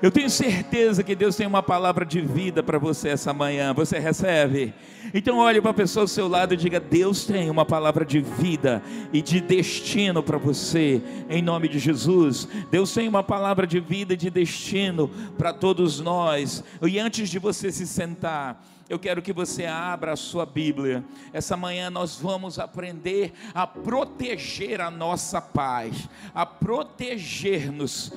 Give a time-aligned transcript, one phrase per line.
[0.00, 3.74] Eu tenho certeza que Deus tem uma palavra de vida para você essa manhã.
[3.74, 4.72] Você recebe?
[5.12, 8.20] Então olhe para a pessoa ao seu lado e diga: Deus tem uma palavra de
[8.20, 8.80] vida
[9.12, 12.46] e de destino para você, em nome de Jesus.
[12.70, 16.62] Deus tem uma palavra de vida e de destino para todos nós.
[16.80, 21.02] E antes de você se sentar, eu quero que você abra a sua Bíblia.
[21.32, 28.12] Essa manhã nós vamos aprender a proteger a nossa paz, a proteger-nos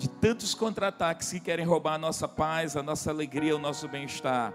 [0.00, 4.50] de tantos contra-ataques que querem roubar a nossa paz, a nossa alegria, o nosso bem-estar.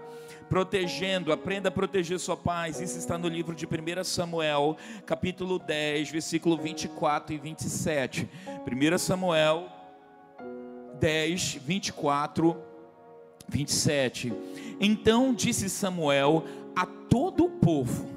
[0.48, 2.80] Protegendo, aprenda a proteger sua paz.
[2.80, 8.28] Isso está no livro de 1 Samuel, capítulo 10, versículo 24 e 27.
[8.66, 9.68] 1 Samuel
[10.98, 12.56] 10, 24,
[13.48, 14.32] 27.
[14.80, 16.42] Então disse Samuel
[16.74, 18.15] a todo o povo: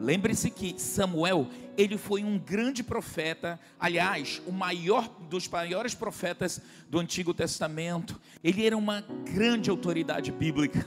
[0.00, 6.98] Lembre-se que Samuel ele foi um grande profeta, aliás, o maior dos maiores profetas do
[6.98, 8.18] Antigo Testamento.
[8.42, 10.86] Ele era uma grande autoridade bíblica.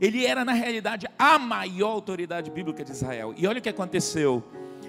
[0.00, 3.34] Ele era, na realidade, a maior autoridade bíblica de Israel.
[3.36, 4.42] E olha o que aconteceu.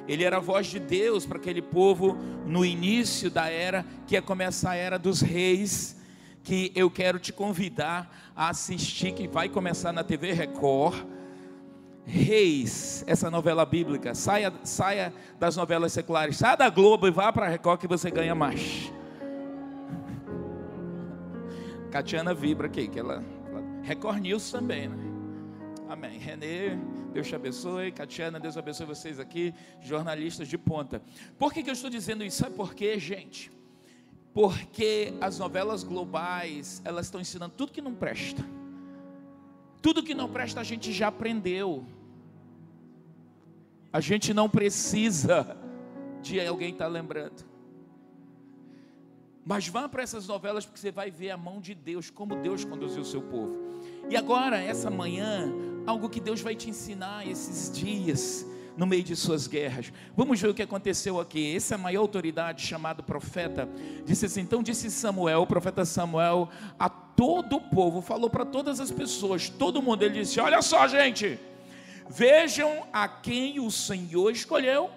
[0.07, 4.21] Ele era a voz de Deus para aquele povo no início da era, que ia
[4.21, 5.97] começar a era dos reis,
[6.43, 11.05] que eu quero te convidar a assistir, que vai começar na TV Record
[12.05, 14.13] Reis, essa novela bíblica.
[14.13, 18.11] Saia, saia das novelas seculares, saia da Globo e vá para a Record que você
[18.11, 18.91] ganha mais.
[21.91, 24.97] Catiana vibra aqui, que ela, ela Record News também, né?
[25.87, 26.17] Amém.
[26.17, 26.75] Renê,
[27.13, 27.91] Deus te abençoe.
[27.91, 31.01] Catiana, Deus abençoe vocês aqui, jornalistas de ponta.
[31.37, 32.37] Por que, que eu estou dizendo isso?
[32.37, 33.51] Sabe por quê, gente?
[34.33, 38.43] Porque as novelas globais, elas estão ensinando tudo que não presta.
[39.83, 41.85] Tudo que não presta a gente já aprendeu.
[43.93, 45.55] A gente não precisa
[46.21, 47.45] de alguém estar tá lembrando.
[49.45, 52.65] Mas vá para essas novelas porque você vai ver a mão de Deus, como Deus
[52.65, 53.55] conduziu o seu povo.
[54.09, 55.53] E agora, essa manhã,
[55.85, 59.93] algo que Deus vai te ensinar esses dias, no meio de suas guerras.
[60.15, 61.55] Vamos ver o que aconteceu aqui.
[61.55, 63.69] Essa maior autoridade, chamado profeta,
[64.05, 66.49] disse assim: então disse Samuel, o profeta Samuel,
[66.79, 70.87] a todo o povo, falou para todas as pessoas, todo mundo, ele disse: Olha só,
[70.87, 71.39] gente,
[72.09, 74.89] vejam a quem o Senhor escolheu,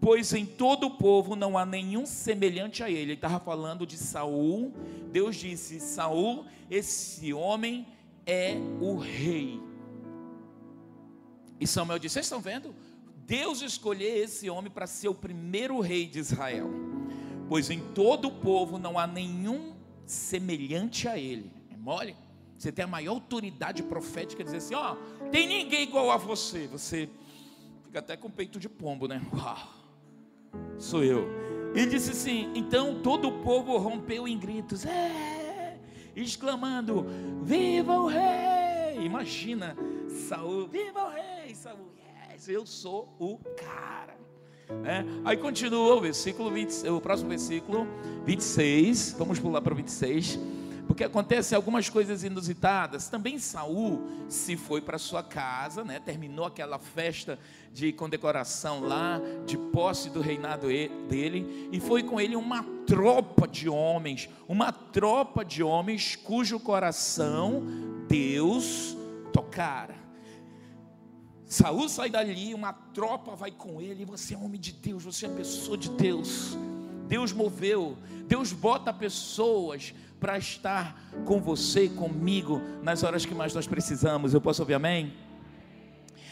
[0.00, 3.00] pois em todo o povo não há nenhum semelhante a ele.
[3.00, 4.72] Ele estava falando de Saul.
[5.10, 7.86] Deus disse: Saul, esse homem
[8.26, 9.60] é o rei.
[11.60, 12.74] E Samuel disse: Vocês estão vendo?
[13.26, 16.70] Deus escolheu esse homem para ser o primeiro rei de Israel,
[17.48, 19.74] pois em todo o povo não há nenhum
[20.04, 21.50] semelhante a ele.
[21.72, 22.14] É mole?
[22.56, 26.66] Você tem a maior autoridade profética dizer assim: Ó, oh, tem ninguém igual a você.
[26.68, 27.08] Você
[27.84, 29.20] fica até com peito de pombo, né?
[29.32, 29.58] Uau,
[30.78, 31.28] sou eu.
[31.74, 35.78] Ele disse assim: Então todo o povo rompeu em gritos, é,
[36.14, 37.06] exclamando:
[37.42, 39.04] Viva o rei!
[39.04, 39.76] Imagina
[40.08, 41.90] Saul, viva o rei, Saul,
[42.32, 44.16] yes, eu sou o cara.
[44.84, 47.86] É, aí continua o versículo 20, o próximo versículo
[48.24, 50.40] 26, vamos pular para o 26,
[50.86, 53.08] porque acontecem algumas coisas inusitadas.
[53.08, 57.38] Também Saul se foi para sua casa, né, terminou aquela festa
[57.72, 60.68] de condecoração lá, de posse do reinado
[61.08, 67.62] dele, e foi com ele uma tropa de homens, uma tropa de homens cujo coração
[68.08, 68.96] Deus
[69.32, 69.94] tocara.
[71.44, 74.04] Saul sai dali, uma tropa vai com ele.
[74.04, 76.56] Você é homem de Deus, você é pessoa de Deus.
[77.06, 77.96] Deus moveu,
[78.26, 84.34] Deus bota pessoas para estar com você e comigo nas horas que mais nós precisamos.
[84.34, 85.12] Eu posso ouvir amém?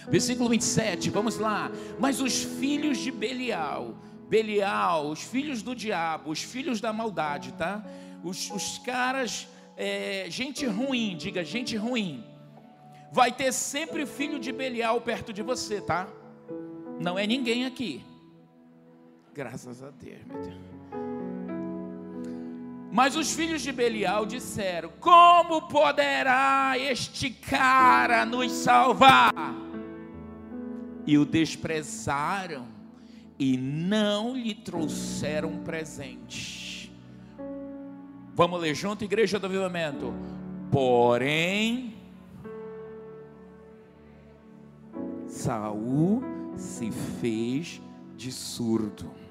[0.08, 1.70] Versículo 27, vamos lá.
[1.98, 3.96] Mas os filhos de Belial,
[4.28, 7.84] Belial, os filhos do diabo, os filhos da maldade, tá?
[8.22, 9.46] Os, os caras,
[9.76, 12.24] é, gente ruim, diga gente ruim
[13.14, 16.08] vai ter sempre filho de Belial perto de você, tá?
[17.00, 18.04] Não é ninguém aqui.
[19.34, 20.54] Graças a Deus, meu Deus.
[22.92, 29.34] Mas os filhos de Belial disseram: Como poderá este cara nos salvar?
[31.04, 32.68] E o desprezaram
[33.36, 36.92] e não lhe trouxeram presente.
[38.36, 40.14] Vamos ler junto, igreja do avivamento.
[40.70, 41.92] Porém,
[45.26, 46.22] Saul
[46.56, 47.82] se fez
[48.16, 49.23] de surdo.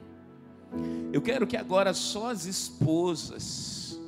[1.12, 4.00] Eu quero que agora só as esposas,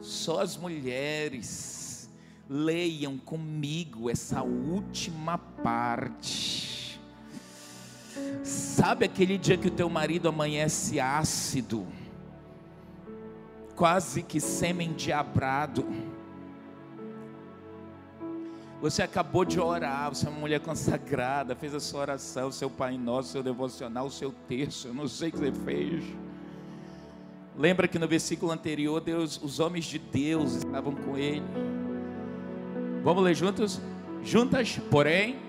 [0.00, 2.10] só as mulheres
[2.48, 7.00] leiam comigo essa última parte.
[8.42, 11.86] Sabe aquele dia que o teu marido amanhece ácido,
[13.76, 15.86] quase que sêmen diabrado.
[18.80, 22.96] Você acabou de orar, você é uma mulher consagrada, fez a sua oração, seu Pai
[22.96, 26.04] Nosso, seu devocional, seu terço, eu não sei o que você fez.
[27.56, 31.42] Lembra que no versículo anterior, Deus, os homens de Deus estavam com ele.
[33.02, 33.80] Vamos ler juntos?
[34.22, 35.40] Juntas, porém,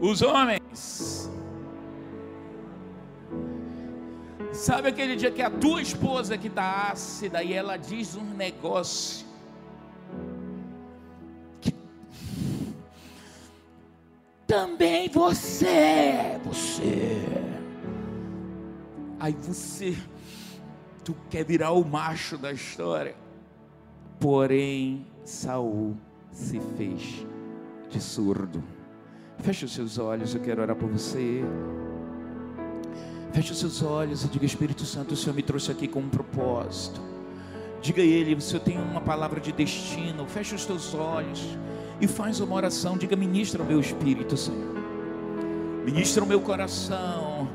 [0.00, 1.30] os homens.
[4.52, 9.31] Sabe aquele dia que a tua esposa que está ácida e ela diz um negócio
[14.52, 17.22] também você, você.
[19.18, 19.96] Aí você,
[21.02, 23.16] tu quer virar o macho da história.
[24.20, 25.96] Porém, Saul
[26.30, 27.26] se fez
[27.88, 28.62] de surdo.
[29.38, 31.42] Feche os seus olhos, eu quero orar por você.
[33.32, 36.10] Feche os seus olhos e diga: Espírito Santo, o Senhor me trouxe aqui com um
[36.10, 37.00] propósito.
[37.80, 40.26] Diga a Ele: o Senhor tem uma palavra de destino.
[40.26, 41.40] Feche os teus olhos
[42.02, 42.98] e faz uma oração.
[42.98, 44.82] Diga: Ministra o meu espírito, Senhor.
[45.84, 47.48] Ministra o meu coração.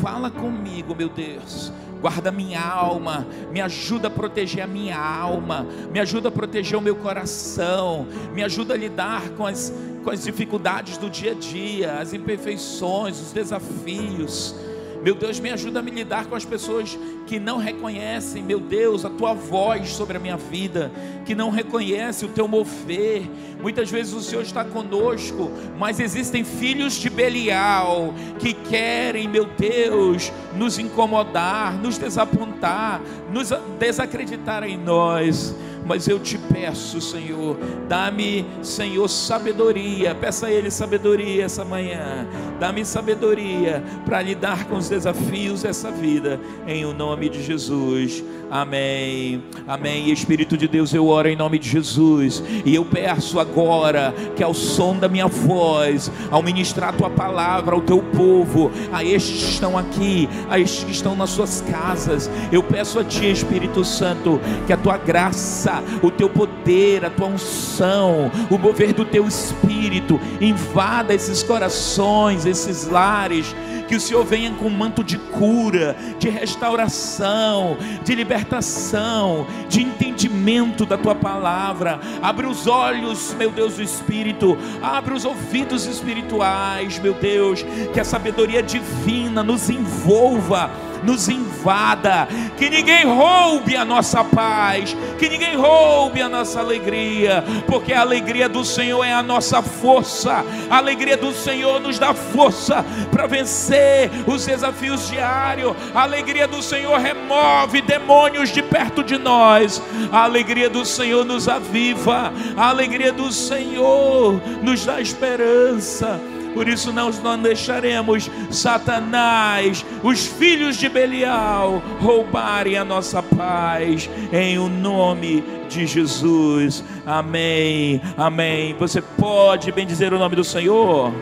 [0.00, 1.72] Fala comigo, meu Deus.
[2.00, 6.80] Guarda minha alma, me ajuda a proteger a minha alma, me ajuda a proteger o
[6.80, 9.74] meu coração, me ajuda a lidar com as,
[10.04, 14.54] com as dificuldades do dia a dia, as imperfeições, os desafios
[15.02, 19.04] meu Deus, me ajuda a me lidar com as pessoas que não reconhecem, meu Deus,
[19.04, 20.90] a tua voz sobre a minha vida,
[21.24, 23.22] que não reconhecem o teu mover.
[23.60, 30.32] Muitas vezes o Senhor está conosco, mas existem filhos de Belial que querem, meu Deus,
[30.56, 33.00] nos incomodar, nos desapontar,
[33.30, 35.54] nos desacreditar em nós
[35.88, 37.56] mas eu te peço, Senhor,
[37.88, 40.14] dá-me, Senhor, sabedoria.
[40.14, 42.28] Peça a Ele sabedoria essa manhã.
[42.58, 48.24] Dá-me sabedoria para lidar com os desafios dessa vida, em o nome de Jesus.
[48.50, 49.42] Amém.
[49.66, 50.10] Amém.
[50.10, 52.42] Espírito de Deus, eu oro em nome de Jesus.
[52.64, 57.74] E eu peço agora que ao som da minha voz, ao ministrar a tua palavra
[57.74, 62.30] ao teu povo, a estes que estão aqui, a estes que estão nas suas casas,
[62.50, 67.26] eu peço a ti, Espírito Santo, que a tua graça, o teu poder, a tua
[67.26, 73.54] unção, o mover do teu espírito invada esses corações, esses lares
[73.88, 80.84] que o Senhor venha com um manto de cura, de restauração, de libertação, de entendimento
[80.84, 81.98] da tua palavra.
[82.20, 88.04] Abre os olhos, meu Deus do Espírito, abre os ouvidos espirituais, meu Deus, que a
[88.04, 90.70] sabedoria divina nos envolva
[91.02, 97.92] nos invada, que ninguém roube a nossa paz, que ninguém roube a nossa alegria, porque
[97.92, 102.84] a alegria do Senhor é a nossa força, a alegria do Senhor nos dá força
[103.10, 109.82] para vencer os desafios diários, a alegria do Senhor remove demônios de perto de nós,
[110.12, 116.20] a alegria do Senhor nos aviva, a alegria do Senhor nos dá esperança.
[116.54, 124.58] Por isso nós não deixaremos Satanás, os filhos de Belial, roubarem a nossa paz, em
[124.58, 126.84] o nome de Jesus.
[127.06, 128.00] Amém.
[128.16, 128.74] Amém.
[128.78, 131.12] Você pode bendizer o nome do Senhor?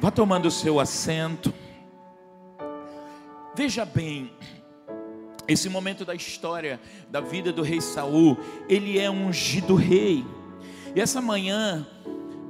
[0.00, 1.52] Vá tomando o seu assento.
[3.54, 4.30] Veja bem,
[5.48, 6.78] esse momento da história
[7.10, 10.24] da vida do rei Saul, ele é ungido rei.
[10.94, 11.86] E essa manhã,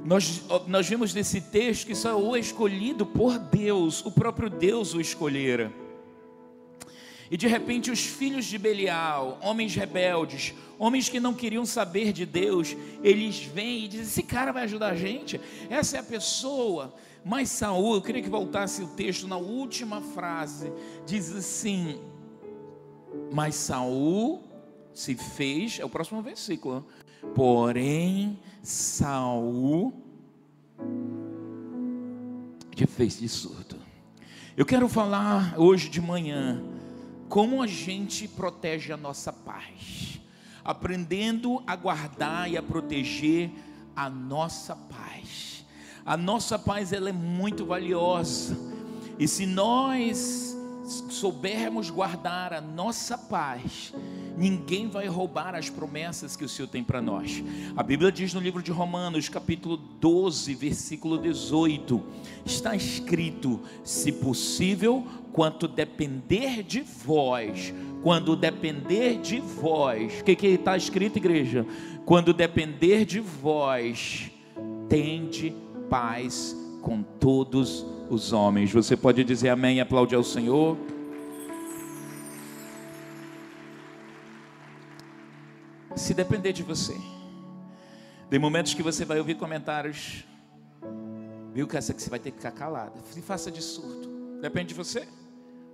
[0.03, 5.01] nós, nós vimos nesse texto que Saul é escolhido por Deus, o próprio Deus o
[5.01, 5.71] escolhera.
[7.31, 12.25] E de repente os filhos de Belial, homens rebeldes, homens que não queriam saber de
[12.25, 16.93] Deus, eles vêm e dizem: esse cara vai ajudar a gente, essa é a pessoa.
[17.23, 20.71] Mas Saul, eu queria que voltasse o texto na última frase,
[21.05, 22.01] diz assim:
[23.31, 24.43] Mas Saul
[24.91, 26.85] se fez, é o próximo versículo,
[27.35, 29.93] Porém, Saul
[32.75, 33.75] te fez de surdo.
[34.55, 36.61] Eu quero falar hoje de manhã
[37.27, 40.19] como a gente protege a nossa paz,
[40.63, 43.51] aprendendo a guardar e a proteger
[43.95, 45.65] a nossa paz.
[46.05, 48.57] A nossa paz ela é muito valiosa.
[49.17, 50.57] E se nós
[50.89, 53.93] soubermos guardar a nossa paz,
[54.37, 57.43] ninguém vai roubar as promessas que o Senhor tem para nós.
[57.75, 62.03] A Bíblia diz no livro de Romanos, capítulo 12, versículo 18:
[62.45, 70.75] está escrito: se possível, quanto depender de vós, quando depender de vós, o que está
[70.75, 71.65] escrito, igreja?
[72.05, 74.31] Quando depender de vós,
[74.87, 75.53] tende
[75.89, 78.71] paz com todos os homens.
[78.71, 80.77] Você pode dizer amém e aplaudir ao Senhor?
[85.95, 86.95] Se depender de você,
[88.29, 90.23] tem momentos que você vai ouvir comentários,
[91.53, 92.93] viu que essa que você vai ter que ficar calada.
[93.11, 94.09] Se faça de surto.
[94.41, 95.07] Depende de você.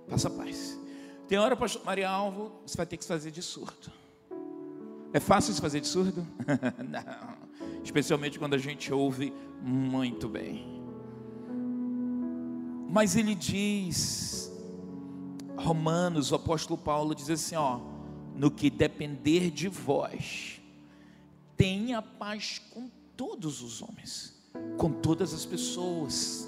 [0.08, 0.78] Faça paz.
[1.28, 3.90] Tem hora, pastor Maria Alvo, você vai ter que fazer de surto.
[5.12, 6.26] É fácil se fazer de surdo?
[6.78, 7.46] Não.
[7.82, 9.32] Especialmente quando a gente ouve
[9.62, 10.75] muito bem.
[12.88, 14.50] Mas ele diz,
[15.56, 17.80] Romanos, o apóstolo Paulo diz assim: ó,
[18.34, 20.60] no que depender de vós,
[21.56, 24.34] tenha paz com todos os homens,
[24.76, 26.46] com todas as pessoas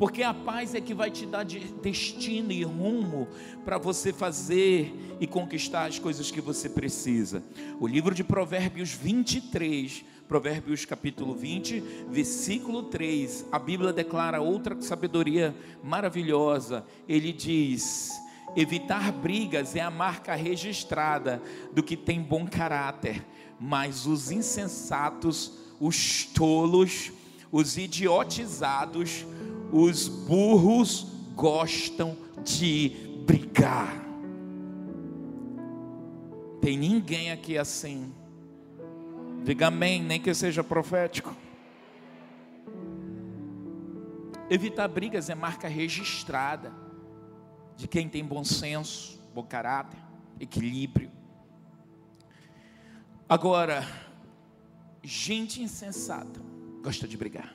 [0.00, 3.28] porque a paz é que vai te dar destino e rumo
[3.66, 7.42] para você fazer e conquistar as coisas que você precisa.
[7.78, 15.52] O livro de Provérbios 23, Provérbios capítulo 20, versículo 3, a Bíblia declara outra sabedoria
[15.82, 16.86] maravilhosa.
[17.08, 18.12] Ele diz:
[18.54, 23.26] Evitar brigas é a marca registrada do que tem bom caráter,
[23.58, 27.10] mas os insensatos, os tolos,
[27.50, 29.26] os idiotizados,
[29.72, 32.92] os burros gostam de
[33.26, 34.00] brigar.
[36.60, 38.19] Tem ninguém aqui assim.
[39.50, 41.36] Diga amém, nem que seja profético.
[44.48, 46.72] Evitar brigas é marca registrada
[47.76, 49.98] de quem tem bom senso, bom caráter,
[50.38, 51.10] equilíbrio.
[53.28, 53.84] Agora,
[55.02, 56.40] gente insensata
[56.80, 57.52] gosta de brigar.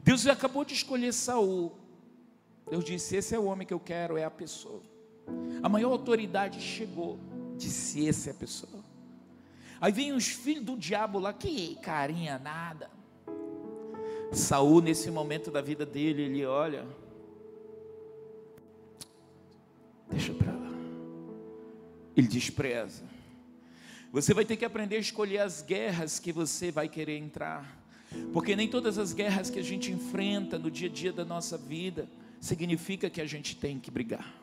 [0.00, 1.76] Deus acabou de escolher Saul.
[2.70, 4.82] Deus disse: Esse é o homem que eu quero, é a pessoa.
[5.62, 7.20] A maior autoridade chegou,
[7.58, 8.77] disse: Esse é a pessoa.
[9.80, 12.90] Aí vem os filhos do diabo lá, que carinha nada.
[14.32, 16.86] Saul, nesse momento da vida dele, ele olha,
[20.10, 20.70] deixa para lá.
[22.16, 23.04] Ele despreza.
[24.12, 27.78] Você vai ter que aprender a escolher as guerras que você vai querer entrar.
[28.32, 31.58] Porque nem todas as guerras que a gente enfrenta no dia a dia da nossa
[31.58, 32.08] vida
[32.40, 34.37] significa que a gente tem que brigar.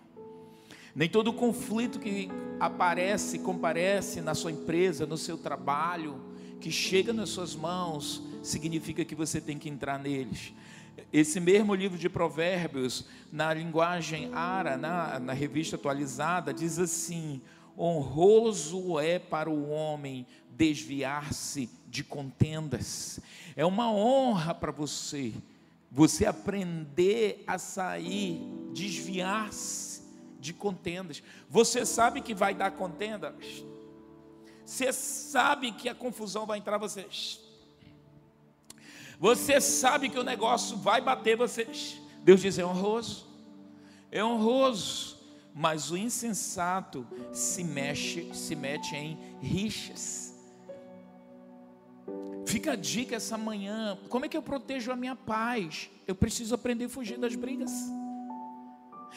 [0.95, 6.23] Nem todo conflito que aparece, comparece na sua empresa, no seu trabalho,
[6.61, 10.53] que chega nas suas mãos, significa que você tem que entrar neles.
[11.11, 17.41] Esse mesmo livro de Provérbios, na linguagem ara, na, na revista atualizada, diz assim:
[17.77, 23.19] honroso é para o homem desviar-se de contendas.
[23.53, 25.33] É uma honra para você,
[25.91, 28.39] você aprender a sair,
[28.73, 29.84] desviar-se
[30.45, 31.23] de contendas.
[31.49, 33.35] Você sabe que vai dar contenda?
[34.65, 37.07] Você sabe que a confusão vai entrar, você.
[39.19, 41.67] Você sabe que o negócio vai bater, você.
[42.23, 43.27] Deus diz: é honroso,
[44.11, 45.17] é honroso,
[45.53, 50.33] mas o insensato se mexe, se mete em rixas.
[52.45, 55.89] Fica a dica essa manhã: como é que eu protejo a minha paz?
[56.07, 57.71] Eu preciso aprender a fugir das brigas.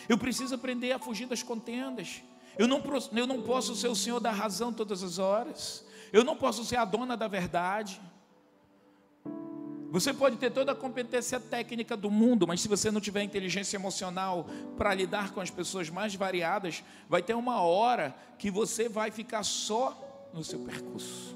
[0.08, 2.22] Eu preciso aprender a fugir das contendas.
[2.58, 2.82] Eu não,
[3.14, 5.84] eu não posso ser o Senhor da razão todas as horas.
[6.12, 8.00] Eu não posso ser a dona da verdade.
[9.90, 13.76] Você pode ter toda a competência técnica do mundo, mas se você não tiver inteligência
[13.76, 19.10] emocional para lidar com as pessoas mais variadas, vai ter uma hora que você vai
[19.10, 21.34] ficar só no seu percurso.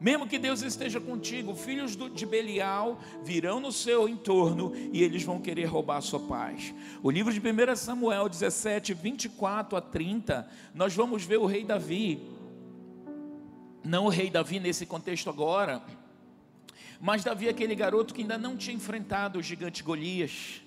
[0.00, 5.40] Mesmo que Deus esteja contigo, filhos de Belial virão no seu entorno e eles vão
[5.40, 6.72] querer roubar a sua paz.
[7.02, 12.20] O livro de 1 Samuel 17, 24 a 30, nós vamos ver o rei Davi.
[13.82, 15.82] Não o rei Davi nesse contexto agora,
[17.00, 20.62] mas Davi, aquele garoto que ainda não tinha enfrentado o gigante Golias.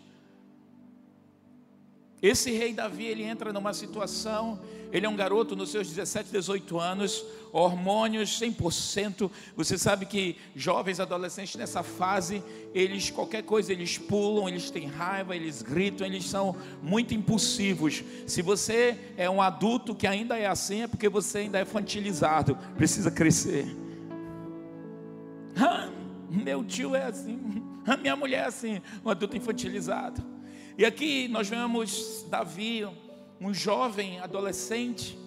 [2.21, 4.59] Esse rei Davi, ele entra numa situação,
[4.91, 9.31] ele é um garoto nos seus 17, 18 anos, hormônios 100%.
[9.55, 12.43] Você sabe que jovens adolescentes nessa fase,
[12.75, 18.03] eles qualquer coisa eles pulam, eles têm raiva, eles gritam, eles são muito impulsivos.
[18.27, 22.55] Se você é um adulto que ainda é assim, é porque você ainda é infantilizado,
[22.75, 23.65] precisa crescer.
[25.55, 25.89] Ah,
[26.29, 30.40] meu tio é assim, a minha mulher é assim, um adulto infantilizado.
[30.77, 32.87] E aqui nós vemos Davi,
[33.39, 35.19] um jovem adolescente,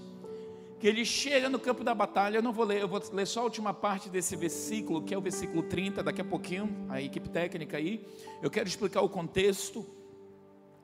[0.80, 2.38] que ele chega no campo da batalha.
[2.38, 5.18] Eu não vou ler, eu vou ler só a última parte desse versículo, que é
[5.18, 8.06] o versículo 30, daqui a pouquinho, a equipe técnica aí.
[8.42, 9.84] Eu quero explicar o contexto.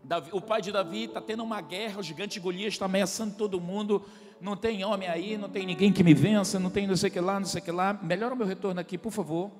[0.04, 3.60] Davi, o pai de Davi está tendo uma guerra, o gigante Golias está ameaçando todo
[3.60, 4.04] mundo.
[4.40, 7.20] Não tem homem aí, não tem ninguém que me vença, não tem não sei que
[7.20, 7.98] lá, não sei que lá.
[8.02, 9.50] Melhora o meu retorno aqui, por favor.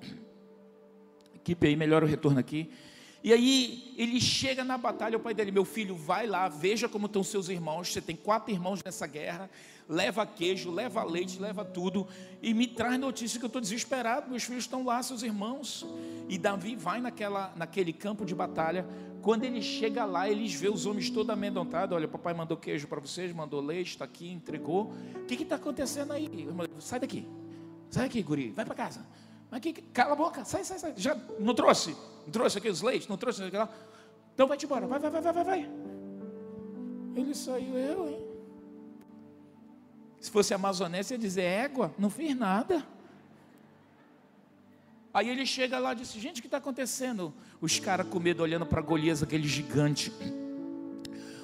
[1.35, 2.71] Equipe aí, melhora o retorno aqui.
[3.23, 7.07] E aí ele chega na batalha, o pai dele, meu filho, vai lá, veja como
[7.07, 7.93] estão seus irmãos.
[7.93, 9.51] Você tem quatro irmãos nessa guerra.
[9.87, 12.07] Leva queijo, leva leite, leva tudo.
[12.41, 14.31] E me traz notícia que eu estou desesperado.
[14.31, 15.85] Meus filhos estão lá, seus irmãos.
[16.29, 18.87] E Davi vai naquela, naquele campo de batalha.
[19.21, 21.95] Quando ele chega lá, eles vê os homens todos amedrontados.
[21.95, 24.95] Olha, papai mandou queijo para vocês, mandou leite, está aqui, entregou.
[25.15, 26.49] O que está acontecendo aí?
[26.79, 27.27] Sai daqui.
[27.91, 28.51] Sai daqui, guri.
[28.51, 29.05] Vai para casa.
[29.51, 30.95] Aqui, cala a boca, sai, sai, sai.
[30.97, 31.97] Já não trouxe?
[32.25, 33.09] Não trouxe aqui os leites?
[33.09, 33.69] Não trouxe aquilo lá?
[34.35, 35.71] Então vai-te embora, vai, vai, vai, vai, vai.
[37.17, 38.25] Ele saiu, eu, hein?
[40.21, 42.87] Se fosse amazonense, ia dizer, égua, não fiz nada.
[45.13, 47.35] Aí ele chega lá e disse, gente, o que está acontecendo?
[47.61, 50.13] Os caras com medo olhando para Golias, aquele gigante.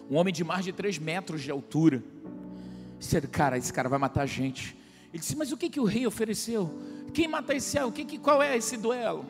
[0.08, 2.02] Um homem de mais de 3 metros de altura.
[2.98, 4.76] Disseram, cara, esse cara vai matar a gente.
[5.12, 6.70] Ele disse, mas o que, que o rei ofereceu?
[7.16, 9.24] Quem mata esse O que, que, qual é esse duelo?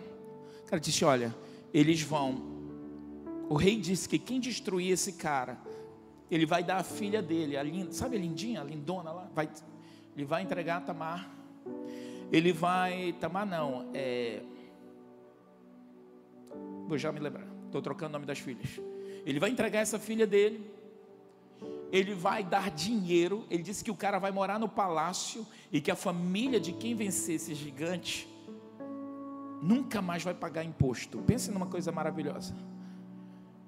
[0.64, 1.32] O cara disse: Olha,
[1.72, 2.42] eles vão.
[3.48, 5.56] O rei disse que quem destruir esse cara,
[6.28, 9.30] ele vai dar a filha dele, a linda, sabe a lindinha, a lindona lá?
[9.32, 9.48] Vai,
[10.16, 11.30] ele vai entregar a Tamar.
[12.32, 13.12] Ele vai.
[13.20, 14.42] Tamar não, é.
[16.88, 18.80] Vou já me lembrar, estou trocando o nome das filhas.
[19.24, 20.75] Ele vai entregar essa filha dele
[21.92, 23.46] ele vai dar dinheiro.
[23.50, 26.94] Ele disse que o cara vai morar no palácio e que a família de quem
[26.94, 28.28] vencer esse gigante
[29.62, 31.18] nunca mais vai pagar imposto.
[31.18, 32.54] Pense numa coisa maravilhosa.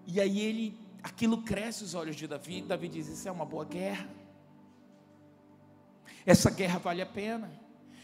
[0.06, 2.62] E aí ele, aquilo cresce os olhos de Davi.
[2.62, 4.08] Davi diz: Isso é uma boa guerra.
[6.24, 7.50] Essa guerra vale a pena.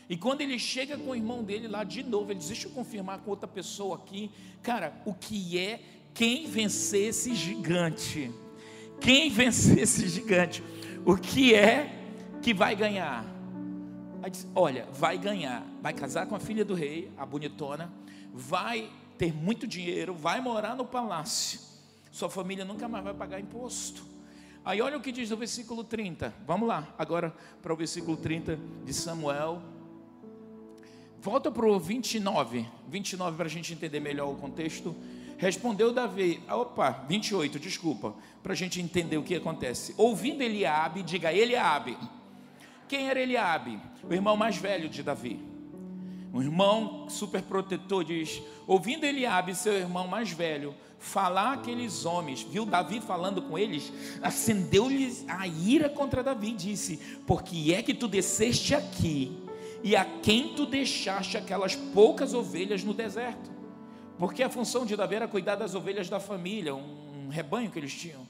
[0.09, 2.73] E quando ele chega com o irmão dele lá de novo, ele diz: Deixa eu
[2.73, 4.31] confirmar com outra pessoa aqui.
[4.63, 5.81] Cara, o que é
[6.13, 8.31] quem vencer esse gigante?
[9.05, 10.65] Quem vencer esse gigante,
[11.05, 11.95] o que é
[12.41, 13.23] que vai ganhar?
[14.31, 17.93] Diz, olha, vai ganhar, vai casar com a filha do rei, a bonitona,
[18.33, 21.61] vai ter muito dinheiro, vai morar no palácio,
[22.11, 24.03] sua família nunca mais vai pagar imposto.
[24.65, 26.33] Aí olha o que diz no versículo 30.
[26.47, 29.61] Vamos lá, agora para o versículo 30 de Samuel.
[31.21, 34.97] Volta para o 29, 29 para a gente entender melhor o contexto.
[35.45, 39.95] Respondeu Davi, opa, 28, desculpa, para a gente entender o que acontece.
[39.99, 41.99] Ouvindo Eliabe, diga Eliabe.
[42.89, 43.79] Quem era Eliabe?
[44.09, 45.39] O irmão mais velho de Davi.
[46.33, 52.65] Um irmão super protetor diz: ouvindo Eliabe, seu irmão mais velho, falar aqueles homens, viu
[52.65, 58.75] Davi falando com eles, acendeu-lhes a ira contra Davi, disse: Porque é que tu desceste
[58.75, 59.39] aqui,
[59.83, 63.53] e a quem tu deixaste aquelas poucas ovelhas no deserto?
[64.19, 67.93] Porque a função de Davi era cuidar das ovelhas da família, um rebanho que eles
[67.93, 68.27] tinham.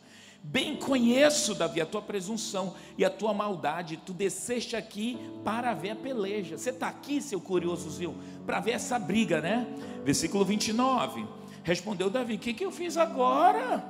[0.46, 3.96] Bem conheço, Davi, a tua presunção e a tua maldade.
[4.04, 6.58] Tu desceste aqui para ver a peleja.
[6.58, 9.66] Você está aqui, seu curiosozinho, para ver essa briga, né?
[10.04, 11.26] Versículo 29.
[11.62, 13.82] Respondeu Davi: O que, que eu fiz agora?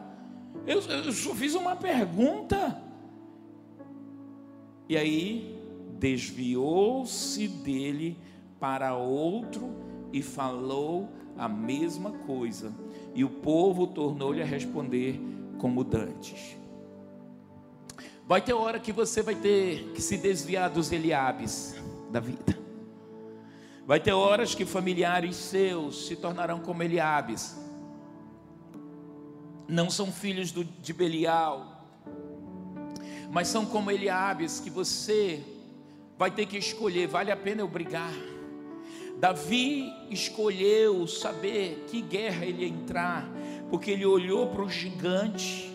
[0.65, 2.81] Eu, eu só fiz uma pergunta.
[4.89, 5.59] E aí,
[5.99, 8.17] desviou-se dele
[8.61, 9.75] para outro
[10.13, 12.73] e falou a mesma coisa.
[13.15, 15.21] E o povo tornou-lhe a responder
[15.59, 16.57] como dantes.
[18.27, 21.75] Vai ter hora que você vai ter que se desviar dos Eliabes
[22.11, 22.59] da vida.
[23.87, 27.55] Vai ter horas que familiares seus se tornarão como Eliabes.
[29.69, 31.85] Não são filhos do, de Belial,
[33.31, 35.45] mas são como Eliabes que você
[36.17, 37.07] vai ter que escolher.
[37.09, 38.13] Vale a pena eu brigar?
[39.19, 43.29] Davi escolheu saber que guerra ele ia entrar,
[43.71, 45.73] porque ele olhou para o gigante,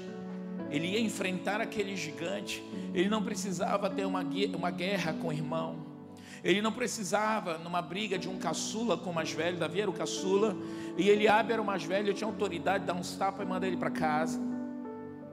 [0.70, 4.24] ele ia enfrentar aquele gigante, ele não precisava ter uma,
[4.56, 5.90] uma guerra com o irmão,
[6.44, 9.94] ele não precisava numa briga de um caçula com o mais velho, Davi era o
[9.94, 10.56] caçula,
[10.98, 13.78] e Eliabe era o mais velho, tinha autoridade de dar uns tapas e mandar ele
[13.78, 14.40] para casa.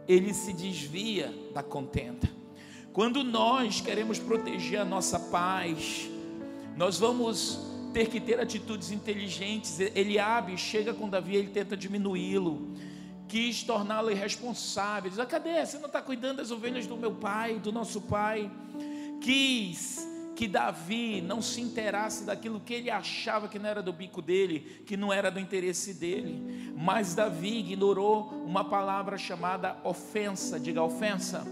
[0.08, 2.28] Ele se desvia da contenda.
[2.92, 6.08] Quando nós queremos proteger a nossa paz,
[6.76, 9.80] nós vamos ter que ter atitudes inteligentes.
[9.80, 12.74] Eliabe chega com Davi, ele tenta diminuí-lo,
[13.26, 15.08] quis torná-lo irresponsável.
[15.08, 15.64] Diz: ah, cadê?
[15.64, 18.50] Você não está cuidando das ovelhas do meu pai, do nosso pai?
[19.18, 20.06] Quis
[20.36, 24.82] que Davi não se inteirasse daquilo que ele achava que não era do bico dele,
[24.84, 26.74] que não era do interesse dele.
[26.76, 30.60] Mas Davi ignorou uma palavra chamada ofensa.
[30.60, 31.46] Diga ofensa.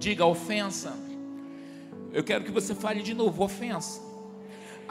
[0.00, 0.92] Diga ofensa.
[2.12, 4.11] Eu quero que você fale de novo, ofensa.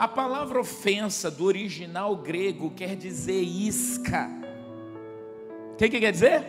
[0.02, 4.28] A palavra ofensa do original grego quer dizer isca.
[5.74, 6.44] O que, que quer dizer?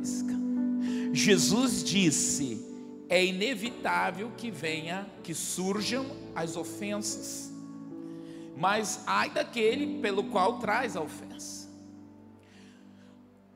[0.00, 0.32] Isca.
[1.12, 2.64] Jesus disse:
[3.08, 6.06] é inevitável que venha, que surjam
[6.36, 7.52] as ofensas.
[8.56, 11.68] mas ai daquele pelo qual traz a ofensa.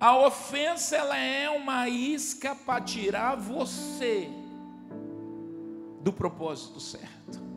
[0.01, 4.29] A ofensa ela é uma isca para tirar você
[6.03, 7.50] do propósito certo.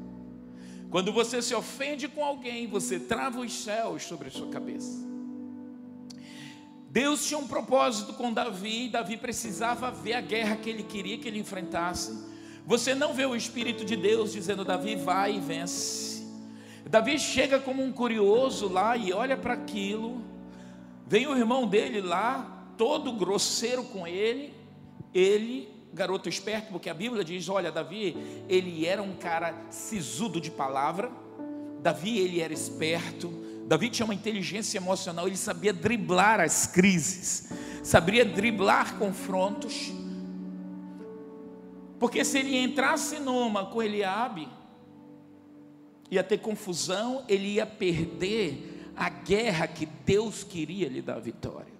[0.93, 5.03] Quando você se ofende com alguém, você trava os céus sobre a sua cabeça.
[6.88, 11.27] Deus tinha um propósito com Davi, Davi precisava ver a guerra que ele queria que
[11.27, 12.15] ele enfrentasse.
[12.67, 16.27] Você não vê o Espírito de Deus dizendo, Davi, vai e vence.
[16.88, 20.21] Davi chega como um curioso lá e olha para aquilo.
[21.08, 24.53] Vem o irmão dele lá, todo grosseiro com ele.
[25.12, 30.49] Ele, garoto esperto, porque a Bíblia diz: olha, Davi, ele era um cara sisudo de
[30.49, 31.12] palavra.
[31.82, 33.32] Davi, ele era esperto.
[33.65, 37.49] Davi tinha uma inteligência emocional, ele sabia driblar as crises,
[37.84, 39.91] sabia driblar confrontos.
[41.99, 44.49] Porque se ele entrasse numa com Eliabe,
[46.12, 51.73] ia ter confusão, ele ia perder a guerra que Deus queria lhe dar vitória.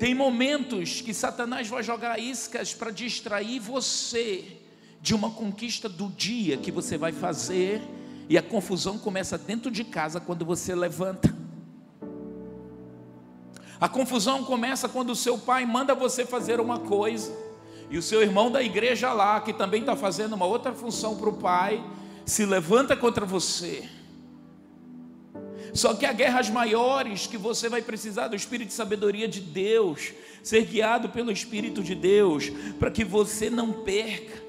[0.00, 4.56] Tem momentos que Satanás vai jogar iscas para distrair você
[4.98, 7.82] de uma conquista do dia que você vai fazer,
[8.26, 11.36] e a confusão começa dentro de casa quando você levanta.
[13.78, 17.30] A confusão começa quando o seu pai manda você fazer uma coisa,
[17.90, 21.28] e o seu irmão da igreja lá, que também está fazendo uma outra função para
[21.28, 21.84] o pai,
[22.24, 23.86] se levanta contra você.
[25.72, 30.12] Só que há guerras maiores que você vai precisar do Espírito de sabedoria de Deus,
[30.42, 34.42] ser guiado pelo Espírito de Deus, para que você não perca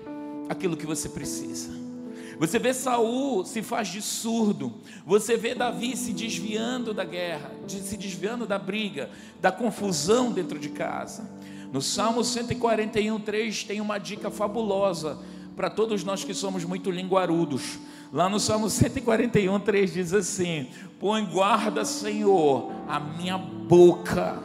[0.50, 1.82] aquilo que você precisa.
[2.42, 4.74] Você vê Saul se faz de surdo.
[5.06, 10.70] Você vê Davi se desviando da guerra, se desviando da briga, da confusão dentro de
[10.70, 11.30] casa.
[11.72, 15.20] No Salmo 141, 3 tem uma dica fabulosa
[15.56, 17.78] para todos nós que somos muito linguarudos.
[18.12, 20.68] Lá no Salmo 141, 3 diz assim:
[21.00, 24.38] Põe guarda, Senhor, a minha boca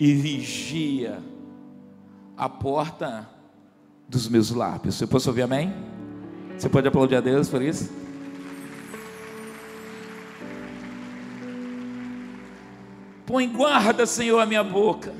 [0.00, 1.22] e vigia
[2.36, 3.28] a porta
[4.08, 4.96] dos meus lábios.
[4.96, 5.72] Você pode ouvir amém?
[6.56, 7.92] Você pode aplaudir a Deus por isso?
[13.24, 15.14] Põe guarda, Senhor, a minha boca.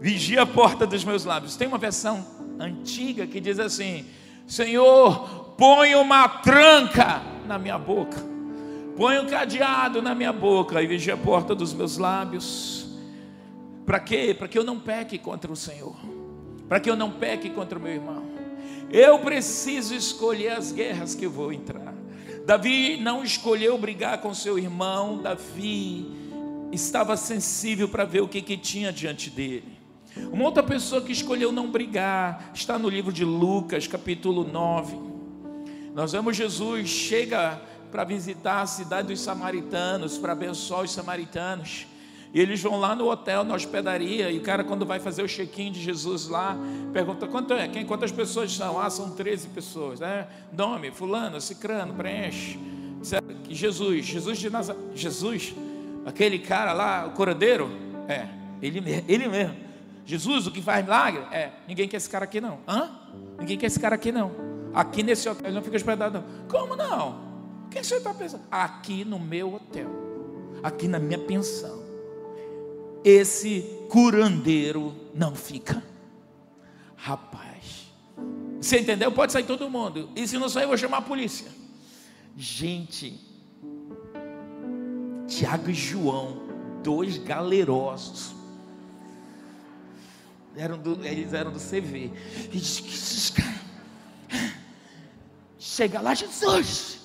[0.00, 1.56] Vigia a porta dos meus lábios.
[1.56, 2.24] Tem uma versão
[2.60, 4.04] antiga que diz assim:
[4.48, 8.26] Senhor, põe uma tranca na minha boca.
[8.96, 12.88] Põe um cadeado na minha boca e vigia a porta dos meus lábios.
[13.86, 14.34] Para quê?
[14.36, 15.94] Para que eu não peque contra o Senhor
[16.68, 18.22] para que eu não peque contra o meu irmão.
[18.90, 21.94] Eu preciso escolher as guerras que eu vou entrar.
[22.46, 26.06] Davi não escolheu brigar com seu irmão, Davi
[26.72, 29.77] estava sensível para ver o que, que tinha diante dele.
[30.32, 34.96] Uma outra pessoa que escolheu não brigar está no livro de Lucas, capítulo 9.
[35.94, 41.86] Nós vemos Jesus chega para visitar a cidade dos samaritanos, para abençoar os samaritanos.
[42.32, 45.26] E eles vão lá no hotel, na hospedaria, e o cara, quando vai fazer o
[45.26, 46.56] check-in de Jesus lá,
[46.92, 47.66] pergunta: quanto é?
[47.68, 48.78] Quem, quantas pessoas são?
[48.78, 50.28] Ah, são 13 pessoas, né?
[50.52, 52.58] Nome, Fulano, Cicrano, preenche.
[53.48, 55.54] Jesus, Jesus de Nazaré, Jesus,
[56.04, 57.70] aquele cara lá, o curandeiro,
[58.06, 58.26] é,
[58.60, 59.67] ele ele mesmo.
[60.08, 61.20] Jesus, o que faz milagre?
[61.30, 62.60] É, ninguém quer esse cara aqui não.
[62.66, 62.90] Hã?
[63.38, 64.32] Ninguém quer esse cara aqui não.
[64.72, 66.48] Aqui nesse hotel não fica hospedado não.
[66.48, 67.28] Como não?
[67.66, 68.44] O que você está pensando?
[68.50, 69.90] Aqui no meu hotel,
[70.62, 71.86] aqui na minha pensão
[73.04, 75.82] esse curandeiro não fica.
[76.96, 77.92] Rapaz,
[78.58, 79.12] você entendeu?
[79.12, 80.08] Pode sair todo mundo.
[80.16, 81.50] E se não sair, eu vou chamar a polícia.
[82.34, 83.20] Gente,
[85.26, 86.42] Tiago e João,
[86.82, 88.34] dois galerosos,
[90.58, 92.12] eram do, eles eram do CV.
[92.52, 93.54] E disse que esses caras.
[95.58, 96.98] Chega lá, Jesus.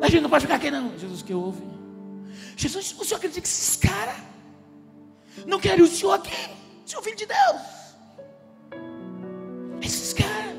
[0.00, 0.96] A gente não pode ficar aqui, não.
[0.96, 1.62] Jesus, que houve?
[2.56, 4.16] Jesus, o senhor acredita que esses caras
[5.46, 6.50] não quero o Senhor aqui,
[6.84, 7.62] Senhor Filho de Deus.
[9.80, 10.56] Esses caras,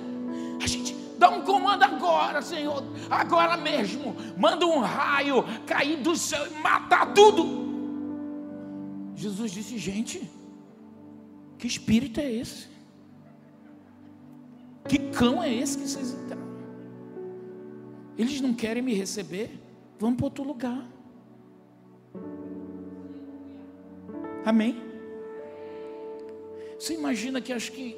[0.61, 4.15] a gente dá um comando agora, Senhor, agora mesmo.
[4.37, 7.67] Manda um raio cair do céu e matar tudo.
[9.15, 10.29] Jesus disse: gente,
[11.60, 12.69] que espírito é esse?
[14.88, 16.48] Que cão é esse que vocês entraram?
[18.17, 19.52] Eles não querem me receber?
[20.00, 20.88] Vamos para outro lugar.
[24.45, 24.82] Amém?
[26.80, 27.98] Você imagina que acho que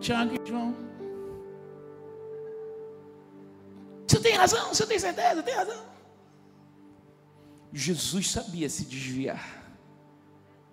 [0.00, 0.74] Tiago e João.
[4.06, 5.86] Você tem razão, você tem certeza, tem razão.
[7.72, 9.65] Jesus sabia se desviar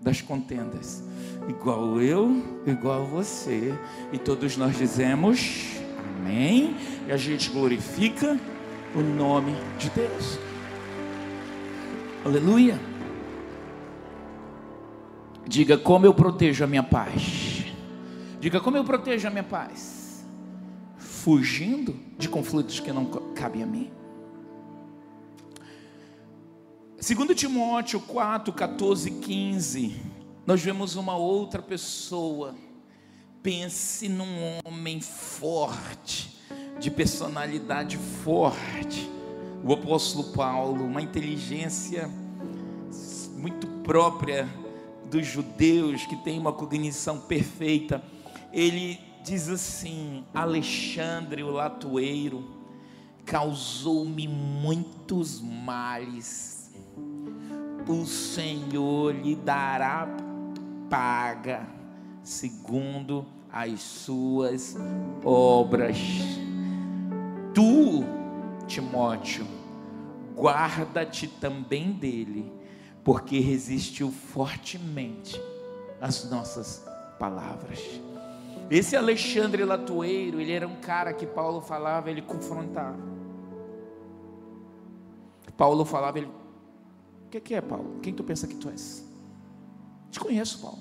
[0.04, 1.02] das contendas,
[1.48, 3.74] igual eu, igual você,
[4.12, 5.82] e todos nós dizemos
[6.24, 6.76] amém,
[7.08, 8.40] e a gente glorifica
[8.94, 10.38] o nome de Deus.
[12.26, 12.80] Aleluia.
[15.48, 17.66] Diga como eu protejo a minha paz.
[18.40, 20.26] Diga como eu protejo a minha paz.
[20.98, 23.92] Fugindo de conflitos que não cabem a mim.
[27.04, 30.02] Segundo Timóteo 4, 14 e 15,
[30.48, 32.56] nós vemos uma outra pessoa.
[33.42, 36.40] Pense num homem forte,
[36.80, 39.12] de personalidade forte.
[39.66, 42.10] O apóstolo Paulo, uma inteligência
[43.36, 44.48] muito própria
[45.12, 48.02] dos judeus, que tem uma cognição perfeita.
[48.54, 52.50] Ele diz assim: Alexandre o latoeiro
[53.26, 56.63] causou-me muitos males
[57.88, 60.08] o Senhor lhe dará
[60.90, 61.68] paga
[62.24, 64.76] segundo as suas
[65.24, 65.98] obras.
[67.54, 68.04] Tu,
[68.66, 69.46] Timóteo,
[70.36, 72.52] guarda-te também dele,
[73.04, 75.40] porque resistiu fortemente
[76.02, 76.86] às nossas
[77.20, 77.80] palavras.
[78.72, 82.98] Esse Alexandre Latoeiro, ele era um cara que Paulo falava, ele confrontava.
[85.56, 86.30] Paulo falava, ele
[87.34, 88.00] que, que é, Paulo?
[88.02, 89.04] Quem tu pensa que tu és?
[90.12, 90.80] Te conheço, Paulo.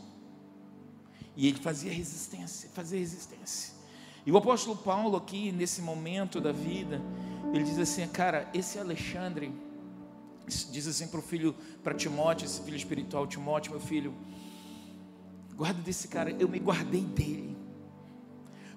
[1.36, 3.74] E ele fazia resistência, fazia resistência.
[4.26, 7.00] E o apóstolo Paulo, aqui, nesse momento da vida,
[7.52, 9.52] ele diz assim: Cara, esse Alexandre,
[10.46, 14.14] diz assim para o filho, para Timóteo, esse filho espiritual, Timóteo, meu filho,
[15.54, 17.56] guarda desse cara, eu me guardei dele.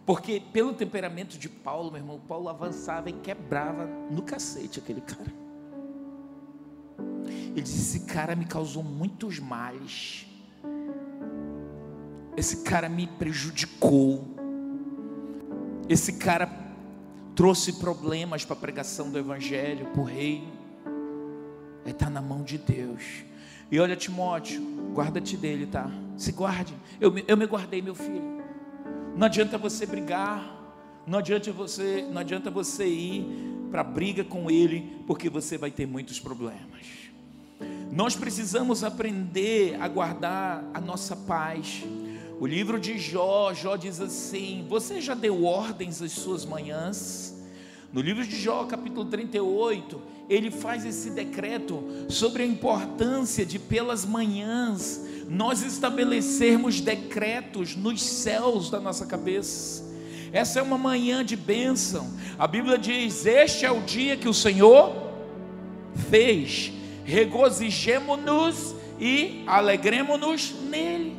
[0.05, 5.44] Porque pelo temperamento de Paulo, meu irmão, Paulo avançava e quebrava no cacete aquele cara.
[7.55, 10.27] Ele disse: Esse cara me causou muitos males.
[12.35, 14.27] Esse cara me prejudicou.
[15.87, 16.49] Esse cara
[17.33, 20.51] trouxe problemas para a pregação do Evangelho, para o reino.
[21.85, 23.23] Está na mão de Deus.
[23.71, 24.61] E olha, Timóteo,
[24.93, 25.89] guarda-te dele, tá?
[26.17, 26.75] Se guarde.
[26.99, 28.43] Eu, eu me guardei, meu filho.
[29.15, 30.53] Não adianta você brigar.
[31.07, 33.25] Não adianta você, não adianta você ir
[33.69, 37.04] para briga com ele, porque você vai ter muitos problemas.
[37.95, 41.81] Nós precisamos aprender a guardar a nossa paz.
[42.41, 47.33] O livro de Jó, Jó diz assim: Você já deu ordens às suas manhãs?
[47.93, 54.03] No livro de Jó, capítulo 38, ele faz esse decreto sobre a importância de, pelas
[54.03, 59.85] manhãs, nós estabelecermos decretos nos céus da nossa cabeça.
[60.33, 62.11] Essa é uma manhã de bênção.
[62.37, 64.93] A Bíblia diz: Este é o dia que o Senhor
[66.09, 66.73] fez
[67.05, 71.15] regozijemo-nos e alegremos-nos nele.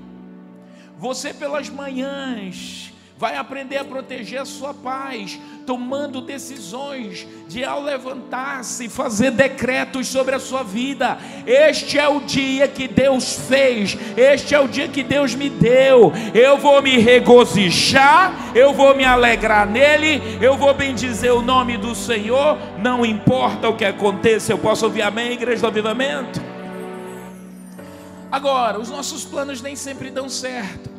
[0.99, 2.86] Você pelas manhãs
[3.19, 10.35] vai aprender a proteger a sua paz, tomando decisões de ao levantar-se fazer decretos sobre
[10.35, 11.17] a sua vida.
[11.47, 16.13] Este é o dia que Deus fez, este é o dia que Deus me deu.
[16.35, 21.95] Eu vou me regozijar, eu vou me alegrar nele, eu vou bendizer o nome do
[21.95, 24.53] Senhor, não importa o que aconteça.
[24.53, 26.41] Eu posso ouvir amém, igreja do avivamento?
[28.31, 30.96] Agora, os nossos planos nem sempre dão certo.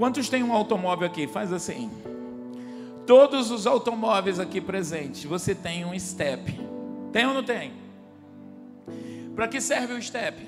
[0.00, 1.26] Quantos tem um automóvel aqui?
[1.26, 1.90] Faz assim.
[3.06, 6.58] Todos os automóveis aqui presentes, você tem um step.
[7.12, 7.74] Tem ou não tem?
[9.36, 10.42] Para que serve o step?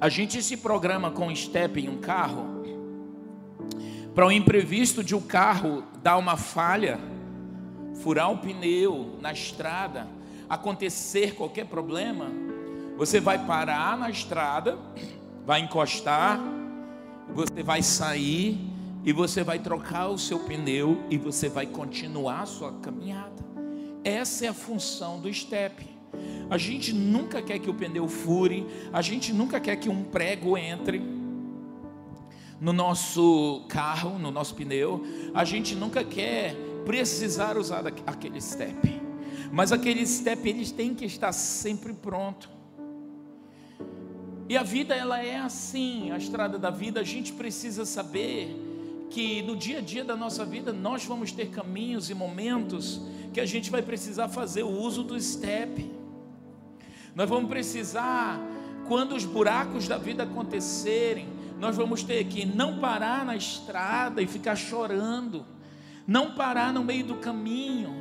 [0.00, 2.64] A gente se programa com step em um carro
[4.14, 6.98] para o imprevisto de o um carro dar uma falha,
[7.96, 10.08] furar um pneu na estrada,
[10.48, 12.53] acontecer qualquer problema,
[12.96, 14.78] você vai parar na estrada,
[15.44, 16.40] vai encostar,
[17.34, 18.58] você vai sair
[19.04, 23.44] e você vai trocar o seu pneu e você vai continuar a sua caminhada.
[24.02, 25.86] Essa é a função do step.
[26.48, 30.56] A gente nunca quer que o pneu fure, a gente nunca quer que um prego
[30.56, 31.02] entre
[32.60, 35.04] no nosso carro, no nosso pneu,
[35.34, 36.54] a gente nunca quer
[36.84, 39.02] precisar usar aquele step.
[39.50, 42.53] Mas aquele step eles têm que estar sempre pronto.
[44.48, 48.54] E a vida ela é assim, a estrada da vida, a gente precisa saber
[49.10, 53.00] que no dia a dia da nossa vida nós vamos ter caminhos e momentos
[53.32, 55.90] que a gente vai precisar fazer o uso do step.
[57.14, 58.38] Nós vamos precisar,
[58.86, 61.28] quando os buracos da vida acontecerem,
[61.58, 65.46] nós vamos ter que não parar na estrada e ficar chorando,
[66.06, 67.94] não parar no meio do caminho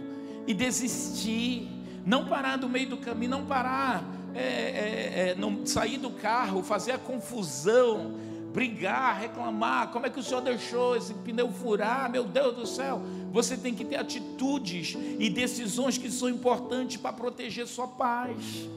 [0.46, 1.70] e desistir,
[2.06, 4.04] Não parar do meio do caminho, não parar,
[4.36, 8.14] é, é, é, sair do carro, fazer a confusão,
[8.54, 9.92] brigar, reclamar.
[9.92, 12.10] Como é que o senhor deixou esse pneu furar?
[12.10, 13.02] Meu Deus do céu.
[13.32, 18.70] Você tem que ter atitudes e decisões que são importantes para proteger sua paz.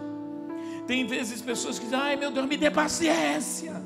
[0.87, 3.83] Tem vezes pessoas que dizem: ai meu Deus, me dê paciência.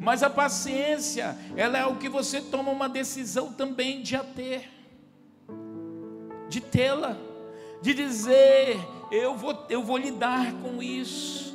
[0.00, 4.70] Mas a paciência, ela é o que você toma uma decisão também de a ter,
[6.48, 7.18] de tê-la,
[7.82, 8.78] de dizer:
[9.10, 11.50] eu vou, eu vou lidar com isso.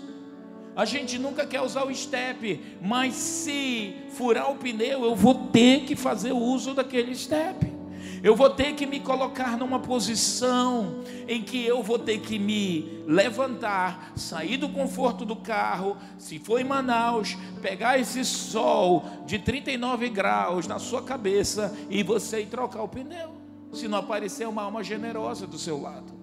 [0.76, 5.86] A gente nunca quer usar o step, mas se furar o pneu, eu vou ter
[5.86, 7.74] que fazer uso daquele step.
[8.22, 13.04] Eu vou ter que me colocar numa posição em que eu vou ter que me
[13.06, 20.10] levantar, sair do conforto do carro, se for em Manaus, pegar esse sol de 39
[20.10, 23.30] graus na sua cabeça e você ir trocar o pneu.
[23.72, 26.15] Se não aparecer uma alma generosa do seu lado.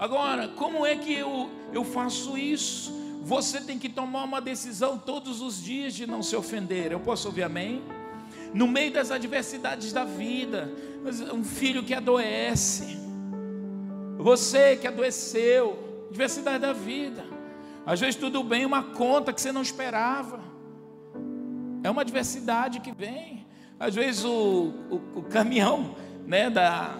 [0.00, 2.92] Agora, como é que eu, eu faço isso?
[3.22, 6.90] Você tem que tomar uma decisão todos os dias de não se ofender.
[6.90, 7.80] Eu posso ouvir amém?
[8.52, 10.72] no meio das adversidades da vida,
[11.32, 12.98] um filho que adoece,
[14.18, 17.24] você que adoeceu, adversidade da vida,
[17.86, 20.40] às vezes tudo bem, uma conta que você não esperava,
[21.82, 23.46] é uma adversidade que vem,
[23.78, 25.94] às vezes o, o, o caminhão
[26.26, 26.98] né, da,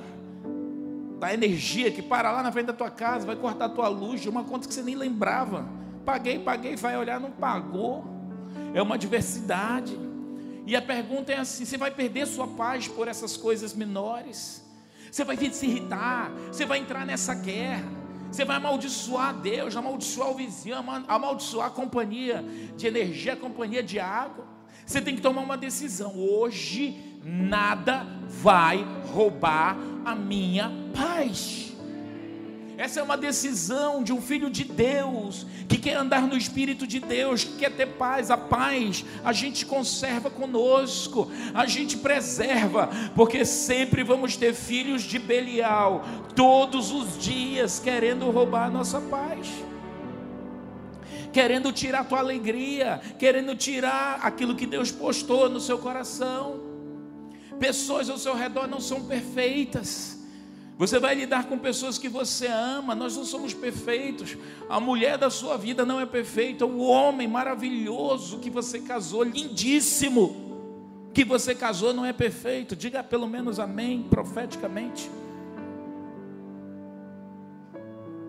[1.21, 4.23] da energia que para lá na frente da tua casa, vai cortar a tua luz
[4.23, 5.69] de uma conta que você nem lembrava.
[6.05, 8.05] Paguei, paguei, vai olhar, não pagou.
[8.73, 9.97] É uma adversidade.
[10.67, 14.65] E a pergunta é assim: você vai perder sua paz por essas coisas menores?
[15.13, 16.31] Você vai vir se irritar?
[16.51, 17.85] Você vai entrar nessa guerra?
[18.33, 22.43] Você vai amaldiçoar Deus, amaldiçoar o vizinho, amaldiçoar a companhia
[22.77, 24.47] de energia, a companhia de água?
[24.87, 26.17] Você tem que tomar uma decisão.
[26.17, 31.71] Hoje nada vai roubar a minha paz.
[32.81, 36.99] Essa é uma decisão de um filho de Deus, que quer andar no Espírito de
[36.99, 38.31] Deus, que quer ter paz.
[38.31, 45.19] A paz a gente conserva conosco, a gente preserva, porque sempre vamos ter filhos de
[45.19, 46.03] Belial,
[46.35, 49.47] todos os dias querendo roubar a nossa paz
[51.33, 56.70] querendo tirar a tua alegria, querendo tirar aquilo que Deus postou no seu coração.
[57.61, 60.19] Pessoas ao seu redor não são perfeitas.
[60.79, 64.35] Você vai lidar com pessoas que você ama, nós não somos perfeitos.
[64.67, 71.11] A mulher da sua vida não é perfeita, o homem maravilhoso que você casou, lindíssimo,
[71.13, 72.75] que você casou não é perfeito.
[72.75, 75.11] Diga pelo menos amém, profeticamente.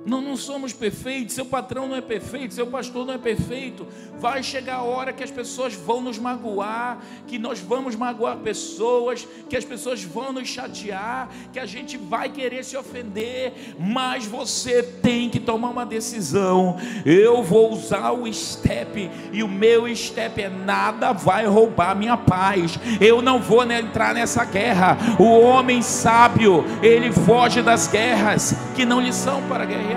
[0.04, 3.88] Não, não somos perfeitos, seu patrão não é perfeito, seu pastor não é perfeito.
[4.20, 9.28] Vai chegar a hora que as pessoas vão nos magoar, que nós vamos magoar pessoas,
[9.48, 14.82] que as pessoas vão nos chatear, que a gente vai querer se ofender, mas você
[14.82, 16.78] tem que tomar uma decisão.
[17.06, 22.80] Eu vou usar o step, e o meu step é nada vai roubar minha paz.
[23.00, 24.98] Eu não vou entrar nessa guerra.
[25.20, 29.91] O homem sábio, ele foge das guerras que não lhe são para guerrear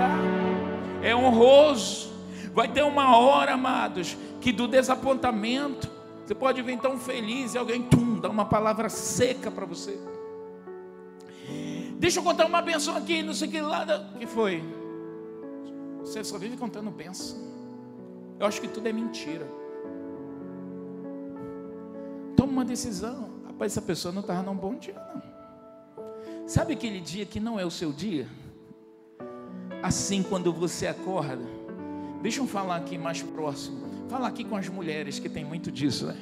[1.01, 2.13] é honroso.
[2.53, 5.89] Vai ter uma hora, amados, que do desapontamento,
[6.25, 9.99] você pode vir tão feliz e alguém tum, dá uma palavra seca para você.
[11.97, 13.85] Deixa eu contar uma benção aqui, não sei que lá.
[14.17, 14.63] que foi?
[15.99, 17.37] Você só vive contando benção.
[18.39, 19.47] Eu acho que tudo é mentira.
[22.35, 23.29] Toma uma decisão.
[23.45, 25.35] Rapaz, essa pessoa não estava num bom dia, não.
[26.47, 28.27] Sabe aquele dia que não é o seu dia?
[29.85, 31.45] Assim quando você acorda.
[32.21, 33.85] Deixa eu falar aqui mais próximo.
[34.09, 36.17] Falar aqui com as mulheres que tem muito disso, né?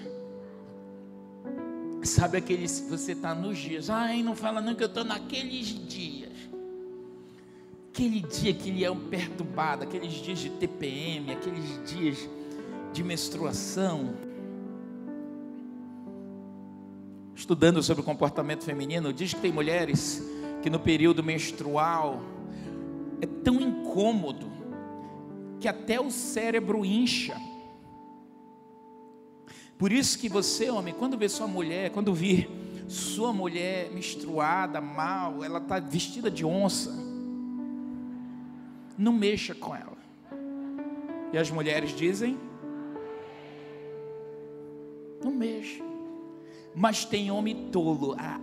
[2.04, 6.32] Sabe aqueles você está nos dias, ai, não fala não que eu estou naqueles dias.
[7.89, 12.30] Aquele dia que ele é um perturbado, aqueles dias de TPM, aqueles dias
[12.91, 14.13] de menstruação.
[17.34, 20.21] Estudando sobre o comportamento feminino, diz que tem mulheres
[20.62, 22.21] que no período menstrual
[23.24, 24.52] é tão incômodo
[25.58, 27.34] que até o cérebro incha.
[29.78, 32.50] Por isso que você, homem, quando vê sua mulher, quando vir
[32.90, 36.94] sua mulher menstruada, mal, ela está vestida de onça,
[38.98, 39.98] não mexa com ela.
[41.32, 42.38] E as mulheres dizem:
[45.24, 45.82] não mexa.
[46.76, 48.42] Mas tem homem tolo, ah,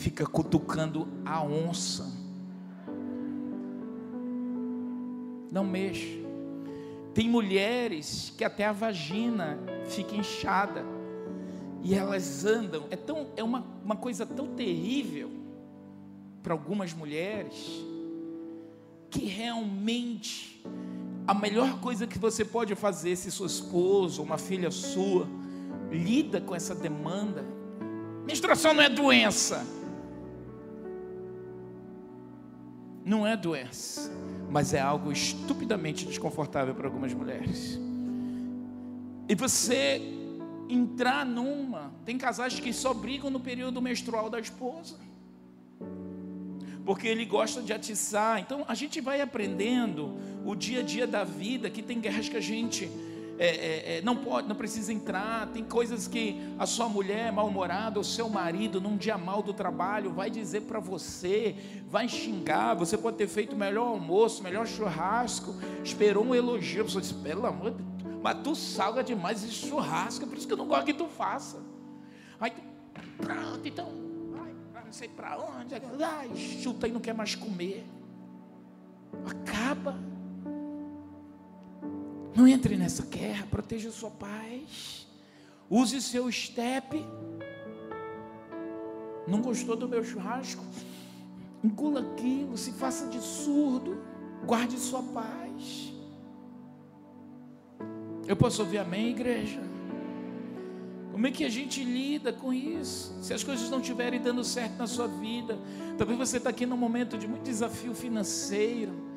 [0.00, 2.20] fica cutucando a onça.
[5.50, 6.18] não mexa.
[7.12, 10.84] Tem mulheres que até a vagina fica inchada
[11.82, 12.84] e elas andam.
[12.90, 15.30] É, tão, é uma, uma coisa tão terrível
[16.42, 17.84] para algumas mulheres
[19.10, 20.64] que realmente
[21.26, 25.26] a melhor coisa que você pode fazer se sua esposa, uma filha sua,
[25.90, 27.44] lida com essa demanda.
[28.24, 29.66] Menstruação não é doença.
[33.04, 34.10] Não é doença,
[34.50, 37.78] mas é algo estupidamente desconfortável para algumas mulheres.
[39.28, 40.00] E você
[40.68, 44.96] entrar numa, tem casais que só brigam no período menstrual da esposa
[46.84, 48.40] porque ele gosta de atiçar.
[48.40, 52.36] Então a gente vai aprendendo o dia a dia da vida, que tem guerras que
[52.36, 52.90] a gente
[53.42, 55.46] é, é, é, não pode, não precisa entrar.
[55.46, 60.12] Tem coisas que a sua mulher mal-humorada, o seu marido, num dia mal do trabalho,
[60.12, 61.56] vai dizer para você,
[61.88, 62.74] vai xingar.
[62.74, 66.82] Você pode ter feito o melhor almoço, melhor churrasco, esperou um elogio.
[66.82, 70.46] A pessoa diz: pelo amor de Deus, mas tu salga demais esse churrasco, por isso
[70.46, 71.62] que eu não gosto que tu faça.
[72.38, 72.52] Aí,
[73.16, 74.10] pronto, então
[74.90, 75.72] não sei para onde,
[76.04, 77.86] ai, chuta e não quer mais comer.
[79.24, 79.96] Acaba.
[82.40, 85.06] Não entre nessa guerra, proteja sua paz.
[85.68, 87.04] Use seu estepe.
[89.28, 90.64] Não gostou do meu churrasco?
[91.62, 94.02] Engula aquilo, se faça de surdo,
[94.46, 95.92] guarde sua paz.
[98.26, 99.60] Eu posso ouvir amém, igreja?
[101.12, 103.14] Como é que a gente lida com isso?
[103.20, 105.58] Se as coisas não estiverem dando certo na sua vida,
[105.98, 109.09] talvez você está aqui num momento de muito desafio financeiro,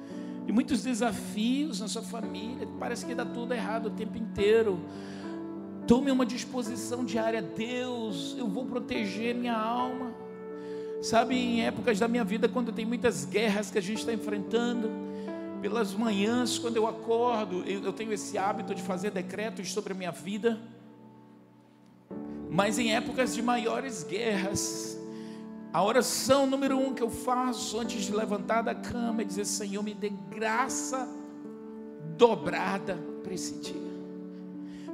[0.46, 4.80] de muitos desafios na sua família, parece que dá tudo errado o tempo inteiro.
[5.88, 10.14] Tome uma disposição diária, Deus, eu vou proteger minha alma.
[11.02, 14.90] Sabe, em épocas da minha vida, quando tem muitas guerras que a gente está enfrentando,
[15.62, 20.12] pelas manhãs, quando eu acordo, eu tenho esse hábito de fazer decretos sobre a minha
[20.12, 20.60] vida.
[22.50, 24.98] Mas em épocas de maiores guerras,
[25.74, 29.82] a oração número um que eu faço antes de levantar da cama é dizer: Senhor,
[29.82, 31.10] me dê graça
[32.16, 33.92] dobrada para esse dia,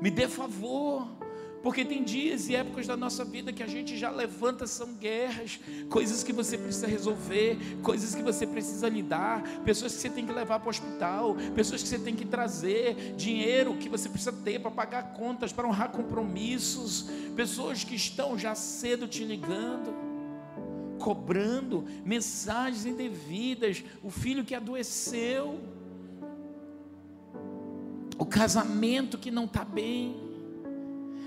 [0.02, 1.20] me dê favor.
[1.62, 5.60] Porque tem dias e épocas da nossa vida que a gente já levanta são guerras,
[5.90, 10.32] coisas que você precisa resolver, coisas que você precisa lidar, pessoas que você tem que
[10.32, 14.62] levar para o hospital, pessoas que você tem que trazer, dinheiro que você precisa ter
[14.62, 20.09] para pagar contas, para honrar compromissos, pessoas que estão já cedo te ligando,
[21.00, 25.60] cobrando mensagens indevidas, o filho que adoeceu,
[28.18, 30.16] o casamento que não está bem.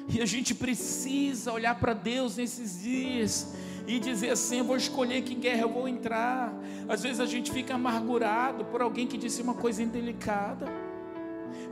[0.09, 3.55] E a gente precisa olhar para Deus nesses dias
[3.87, 6.53] e dizer assim: eu vou escolher que guerra eu vou entrar.
[6.89, 10.67] Às vezes a gente fica amargurado por alguém que disse uma coisa indelicada,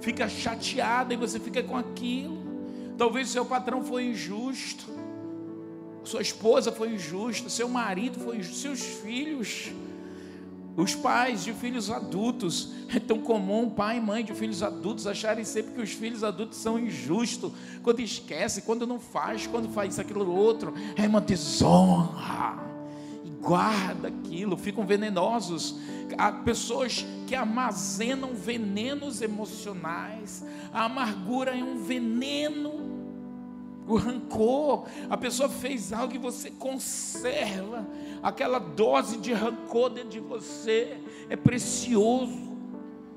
[0.01, 2.40] fica chateado e você fica com aquilo.
[2.96, 4.90] Talvez seu patrão foi injusto,
[6.05, 9.72] sua esposa foi injusta, seu marido foi injusto, seus filhos
[10.76, 15.44] os pais de filhos adultos, é tão comum pai e mãe de filhos adultos acharem
[15.44, 20.30] sempre que os filhos adultos são injustos, quando esquece, quando não faz, quando faz aquilo,
[20.32, 22.59] outro, é uma desonra,
[23.40, 25.76] guarda aquilo, ficam venenosos.
[26.16, 32.89] Há pessoas que armazenam venenos emocionais, a amargura é um veneno
[33.87, 37.87] o rancor, a pessoa fez algo e você conserva
[38.22, 42.51] aquela dose de rancor dentro de você, é precioso.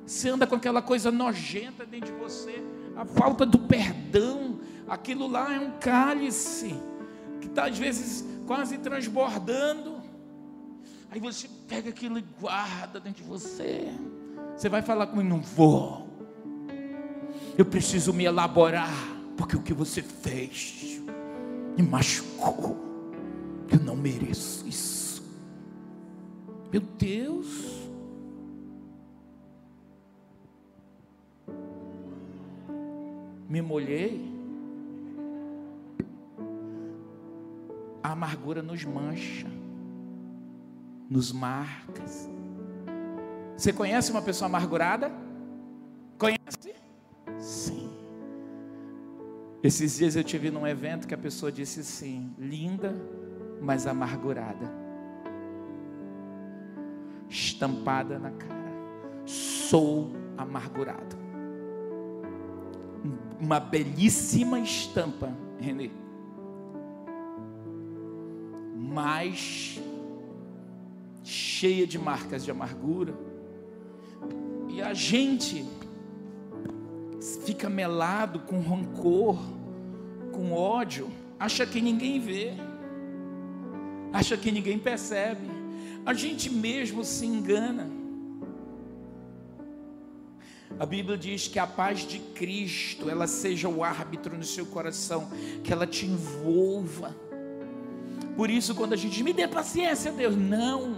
[0.06, 2.64] Você anda com aquela coisa nojenta dentro de você,
[2.96, 6.76] a falta do perdão, aquilo lá é um cálice
[7.40, 10.02] que está às vezes quase transbordando.
[11.12, 13.88] Aí você pega aquilo e guarda dentro de você.
[14.56, 16.08] Você vai falar comigo, não vou.
[17.58, 21.02] Eu preciso me elaborar porque o que você fez
[21.78, 22.78] me machucou.
[23.72, 25.24] Eu não mereço isso.
[26.72, 27.90] Meu Deus.
[33.50, 34.32] Me molhei.
[38.02, 39.48] A amargura nos mancha,
[41.10, 42.30] nos marcas.
[43.56, 45.12] Você conhece uma pessoa amargurada?
[46.18, 46.76] Conhece?
[47.40, 48.03] Sim.
[49.64, 52.94] Esses dias eu tive num evento que a pessoa disse assim: linda,
[53.62, 54.70] mas amargurada,
[57.30, 58.74] estampada na cara.
[59.26, 61.16] Sou amargurado.
[63.40, 65.90] Uma belíssima estampa, Renê.
[68.76, 69.82] Mas
[71.24, 73.14] cheia de marcas de amargura.
[74.68, 75.66] E a gente
[77.46, 79.38] fica melado com rancor,
[80.32, 81.10] com ódio,
[81.40, 82.54] acha que ninguém vê,
[84.12, 85.48] acha que ninguém percebe,
[86.06, 87.90] a gente mesmo se engana.
[90.80, 95.30] A Bíblia diz que a paz de Cristo, ela seja o árbitro no seu coração,
[95.64, 97.16] que ela te envolva.
[98.36, 100.96] Por isso, quando a gente diz, me dê paciência, Deus, não,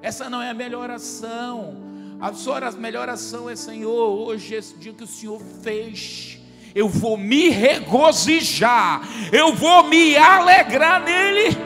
[0.00, 1.89] essa não é a melhor oração.
[2.20, 6.38] A sua melhor oração é, Senhor, hoje, esse dia que o Senhor fez,
[6.74, 9.00] eu vou me regozijar,
[9.32, 11.56] eu vou me alegrar nele.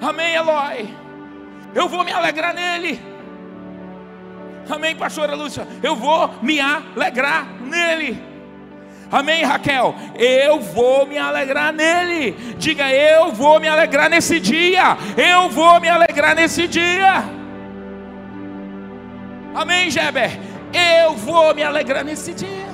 [0.00, 0.88] Amém, Eloy?
[1.72, 3.00] Eu vou me alegrar nele.
[4.68, 5.64] Amém, pastora Lúcia?
[5.80, 8.20] Eu vou me alegrar nele.
[9.12, 9.94] Amém, Raquel?
[10.18, 12.32] Eu vou me alegrar nele.
[12.58, 14.96] Diga, eu vou me alegrar nesse dia.
[15.16, 17.41] Eu vou me alegrar nesse dia.
[19.54, 20.38] Amém, Geber?
[20.72, 22.68] Eu vou me alegrar nesse dia.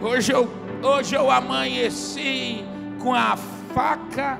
[0.00, 0.48] Hoje eu,
[0.82, 2.64] hoje eu amanheci
[3.02, 4.38] com a faca.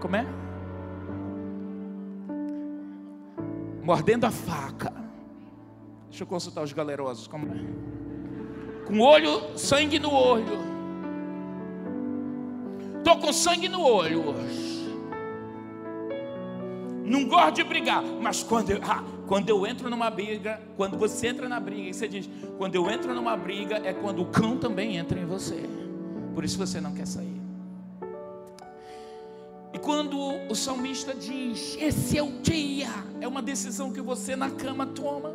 [0.00, 0.38] Como é?
[3.88, 4.92] mordendo a faca.
[6.10, 7.26] Deixa eu consultar os galerosos.
[7.26, 8.84] Como é?
[8.86, 10.58] Com olho, sangue no olho.
[12.98, 14.94] Estou com sangue no olho hoje.
[17.02, 21.28] Não gosto de brigar, mas quando eu, ah, quando eu entro numa briga, quando você
[21.28, 24.56] entra na briga, e você diz: quando eu entro numa briga, é quando o cão
[24.56, 25.62] também entra em você.
[26.34, 27.38] Por isso você não quer sair.
[29.74, 30.18] E quando
[30.50, 32.88] o salmista diz: Esse é o dia,
[33.20, 35.34] é uma decisão que você na cama toma.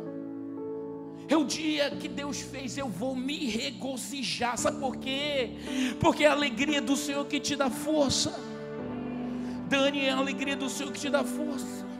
[1.28, 4.58] É o dia que Deus fez, eu vou me regozijar.
[4.58, 5.52] Sabe por quê?
[6.00, 8.34] Porque é a alegria do Senhor que te dá força.
[9.68, 11.93] Dani, é a alegria do Senhor que te dá força.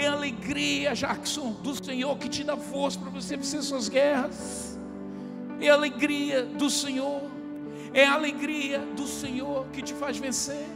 [0.00, 4.78] É a alegria, Jackson, do Senhor que te dá força para você vencer suas guerras.
[5.60, 7.22] É a alegria do Senhor.
[7.92, 10.66] É a alegria do Senhor que te faz vencer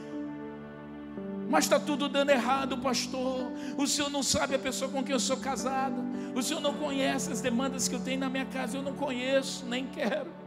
[1.54, 3.52] mas está tudo dando errado, pastor.
[3.76, 6.02] O senhor não sabe a pessoa com quem eu sou casado.
[6.34, 8.76] O senhor não conhece as demandas que eu tenho na minha casa.
[8.76, 10.43] Eu não conheço, nem quero.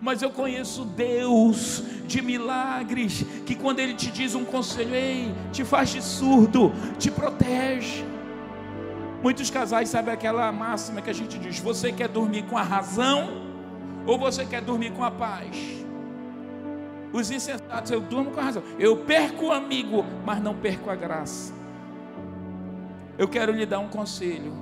[0.00, 5.64] Mas eu conheço Deus de milagres, que quando Ele te diz um conselho, ei, te
[5.64, 8.04] faz de surdo, te protege.
[9.22, 13.42] Muitos casais sabem aquela máxima que a gente diz: você quer dormir com a razão
[14.06, 15.84] ou você quer dormir com a paz?
[17.10, 18.62] Os insensatos, eu durmo com a razão.
[18.78, 21.54] Eu perco o amigo, mas não perco a graça.
[23.16, 24.52] Eu quero lhe dar um conselho.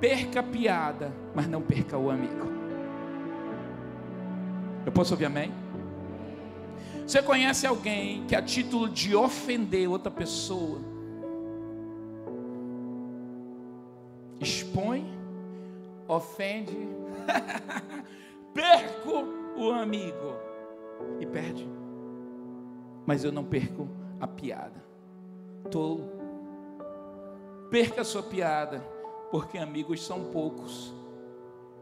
[0.00, 2.61] Perca a piada, mas não perca o amigo.
[4.84, 5.52] Eu posso ouvir amém?
[7.06, 10.80] Você conhece alguém que a título de ofender outra pessoa
[14.40, 15.06] expõe,
[16.08, 16.88] ofende,
[18.52, 19.24] perco
[19.56, 20.34] o amigo
[21.20, 21.68] e perde
[23.06, 23.88] mas eu não perco
[24.20, 24.82] a piada.
[25.70, 26.10] Tolo.
[27.70, 28.80] Perca a sua piada,
[29.30, 30.92] porque amigos são poucos.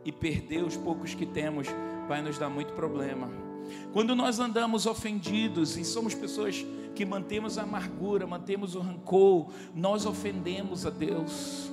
[0.04, 1.66] E perder os poucos que temos
[2.10, 3.30] vai nos dar muito problema.
[3.92, 10.04] Quando nós andamos ofendidos e somos pessoas que mantemos a amargura, mantemos o rancor, nós
[10.04, 11.70] ofendemos a Deus.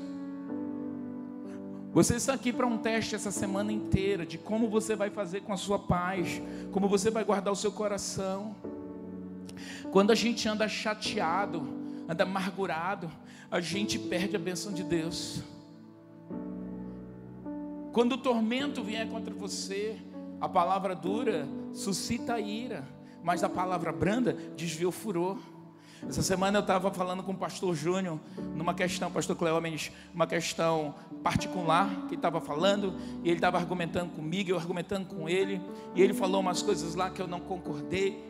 [1.91, 5.53] Você está aqui para um teste essa semana inteira de como você vai fazer com
[5.53, 6.39] a sua paz,
[6.71, 8.55] como você vai guardar o seu coração.
[9.91, 11.67] Quando a gente anda chateado,
[12.07, 13.09] anda amargurado,
[13.49, 15.41] a gente perde a bênção de Deus.
[17.91, 19.97] Quando o tormento vier contra você,
[20.39, 22.87] a palavra dura suscita a ira,
[23.23, 25.37] mas a palavra branda desvia o furor.
[26.07, 28.19] Essa semana eu estava falando com o pastor Júnior,
[28.55, 34.51] numa questão, pastor Cleómenes, uma questão particular que estava falando, e ele estava argumentando comigo,
[34.51, 35.59] eu argumentando com ele,
[35.95, 38.27] e ele falou umas coisas lá que eu não concordei,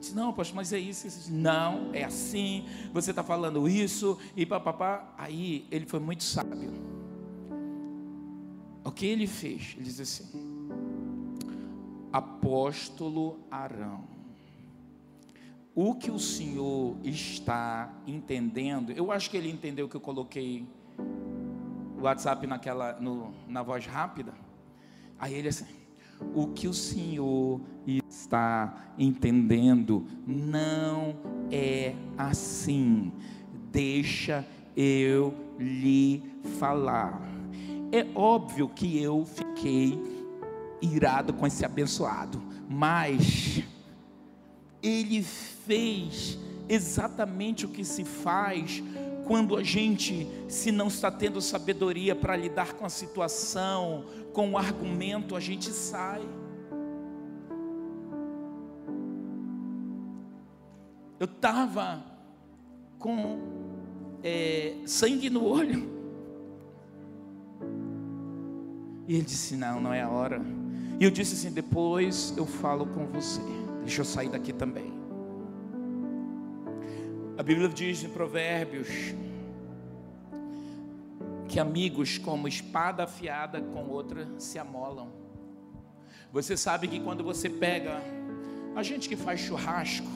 [0.00, 1.06] Disse, não, pastor, mas é isso.
[1.06, 2.64] Disse, não, é assim.
[2.90, 5.14] Você está falando isso e papapá.
[5.18, 6.72] Aí ele foi muito sábio.
[8.82, 9.74] O que ele fez?
[9.76, 10.49] Ele diz assim:
[12.12, 14.04] Apóstolo Arão,
[15.74, 18.92] o que o senhor está entendendo?
[18.92, 20.66] Eu acho que ele entendeu que eu coloquei
[21.98, 24.34] o WhatsApp naquela, no, na voz rápida.
[25.18, 25.80] Aí ele assim
[26.34, 27.60] o que o Senhor
[28.08, 30.06] está entendendo.
[30.26, 31.16] Não
[31.50, 33.12] é assim.
[33.72, 34.44] Deixa
[34.76, 36.22] eu lhe
[36.58, 37.20] falar.
[37.92, 40.19] É óbvio que eu fiquei
[40.80, 43.62] irado com esse abençoado, mas
[44.82, 48.82] ele fez exatamente o que se faz
[49.26, 54.58] quando a gente, se não está tendo sabedoria para lidar com a situação, com o
[54.58, 56.22] argumento, a gente sai.
[61.18, 62.02] Eu estava
[62.98, 63.38] com
[64.22, 65.88] é, sangue no olho.
[69.06, 70.40] E ele disse: Não, não é a hora.
[71.00, 73.40] E eu disse assim: Depois eu falo com você.
[73.80, 74.92] Deixa eu sair daqui também.
[77.38, 78.86] A Bíblia diz em Provérbios
[81.48, 85.10] que amigos como espada afiada com outra se amolam.
[86.30, 88.02] Você sabe que quando você pega
[88.76, 90.06] a gente que faz churrasco,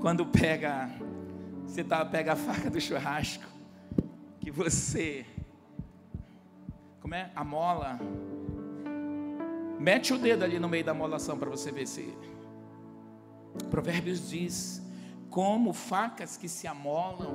[0.00, 0.90] quando pega
[1.66, 3.44] você tá, pega a faca do churrasco,
[4.40, 5.26] que você
[7.00, 7.30] como é?
[7.36, 8.00] A mola
[9.80, 12.14] Mete o dedo ali no meio da molação para você ver se.
[13.70, 14.82] Provérbios diz:
[15.30, 17.34] como facas que se amolam,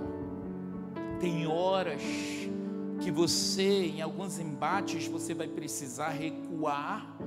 [1.20, 2.04] tem horas
[3.02, 7.18] que você, em alguns embates, você vai precisar recuar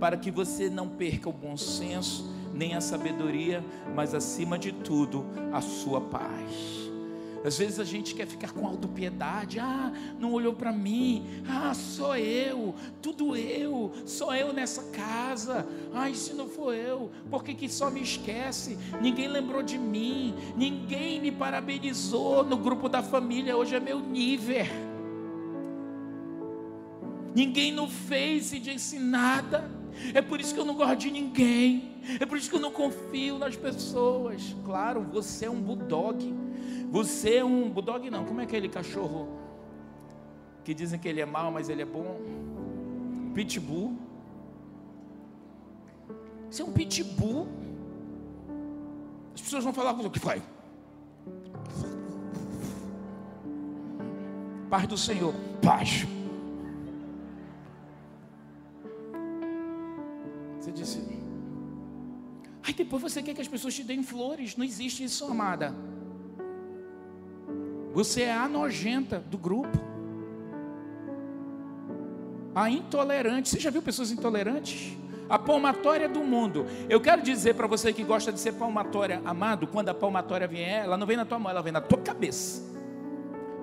[0.00, 3.62] para que você não perca o bom senso, nem a sabedoria,
[3.94, 6.87] mas acima de tudo, a sua paz.
[7.44, 9.58] Às vezes a gente quer ficar com autopiedade.
[9.60, 11.24] Ah, não olhou para mim.
[11.48, 12.74] Ah, sou eu.
[13.00, 13.92] Tudo eu.
[14.04, 15.66] Sou eu nessa casa.
[15.94, 18.76] Ai, se não for eu, por que, que só me esquece?
[19.00, 20.34] Ninguém lembrou de mim.
[20.56, 23.56] Ninguém me parabenizou no grupo da família.
[23.56, 24.66] Hoje é meu nível.
[27.34, 29.70] Ninguém no Face disse nada.
[30.14, 31.96] É por isso que eu não gosto de ninguém.
[32.20, 34.56] É por isso que eu não confio nas pessoas.
[34.64, 36.34] Claro, você é um bulldog.
[36.90, 39.28] Você é um bulldog não, como é aquele cachorro
[40.64, 42.20] que dizem que ele é mau, mas ele é bom?
[43.34, 43.96] Pitbull.
[46.50, 47.46] Você é um pitbull.
[49.34, 50.42] As pessoas vão falar com o que faz?
[54.70, 56.06] Paz do Senhor, paz.
[60.58, 61.02] Você disse,
[62.62, 64.56] aí depois você quer que as pessoas te deem flores.
[64.56, 65.74] Não existe isso, amada.
[67.98, 69.76] Você é a nojenta do grupo.
[72.54, 73.48] A intolerante.
[73.48, 74.96] Você já viu pessoas intolerantes?
[75.28, 76.64] A palmatória do mundo.
[76.88, 80.84] Eu quero dizer para você que gosta de ser palmatória, amado, quando a palmatória vier,
[80.84, 82.62] ela não vem na tua mão, ela vem na tua cabeça.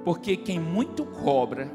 [0.03, 1.71] Porque quem muito cobra,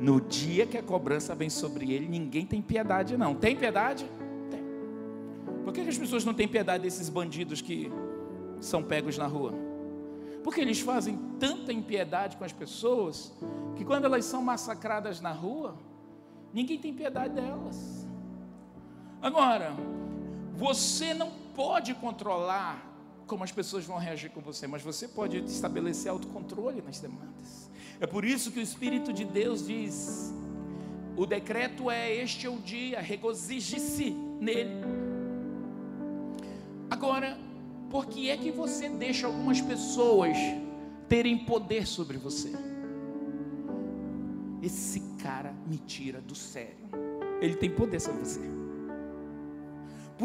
[0.00, 3.36] no dia que a cobrança vem sobre ele, ninguém tem piedade, não.
[3.36, 4.04] Tem piedade?
[4.50, 4.64] Tem.
[5.62, 7.88] Por que as pessoas não têm piedade desses bandidos que
[8.58, 9.70] são pegos na rua?
[10.42, 13.32] Porque eles fazem tanta impiedade com as pessoas
[13.76, 15.76] que quando elas são massacradas na rua,
[16.52, 18.06] ninguém tem piedade delas.
[19.20, 19.72] Agora,
[20.54, 22.90] você não pode controlar
[23.26, 27.70] como as pessoas vão reagir com você, mas você pode estabelecer autocontrole nas demandas.
[28.00, 30.34] É por isso que o Espírito de Deus diz:
[31.16, 34.82] o decreto é este é o dia, regozije-se nele.
[36.90, 37.38] Agora,
[37.92, 40.34] por que é que você deixa algumas pessoas
[41.10, 42.50] terem poder sobre você?
[44.62, 46.88] Esse cara me tira do sério.
[47.42, 48.40] Ele tem poder sobre você.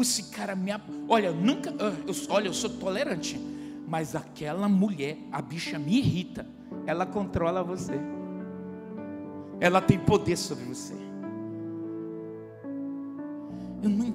[0.00, 0.70] Esse cara me.
[1.08, 1.70] Olha, nunca.
[1.78, 3.38] Ah, eu, olha, eu sou tolerante.
[3.86, 6.46] Mas aquela mulher, a bicha me irrita.
[6.86, 8.00] Ela controla você.
[9.60, 10.94] Ela tem poder sobre você.
[13.82, 14.07] Eu não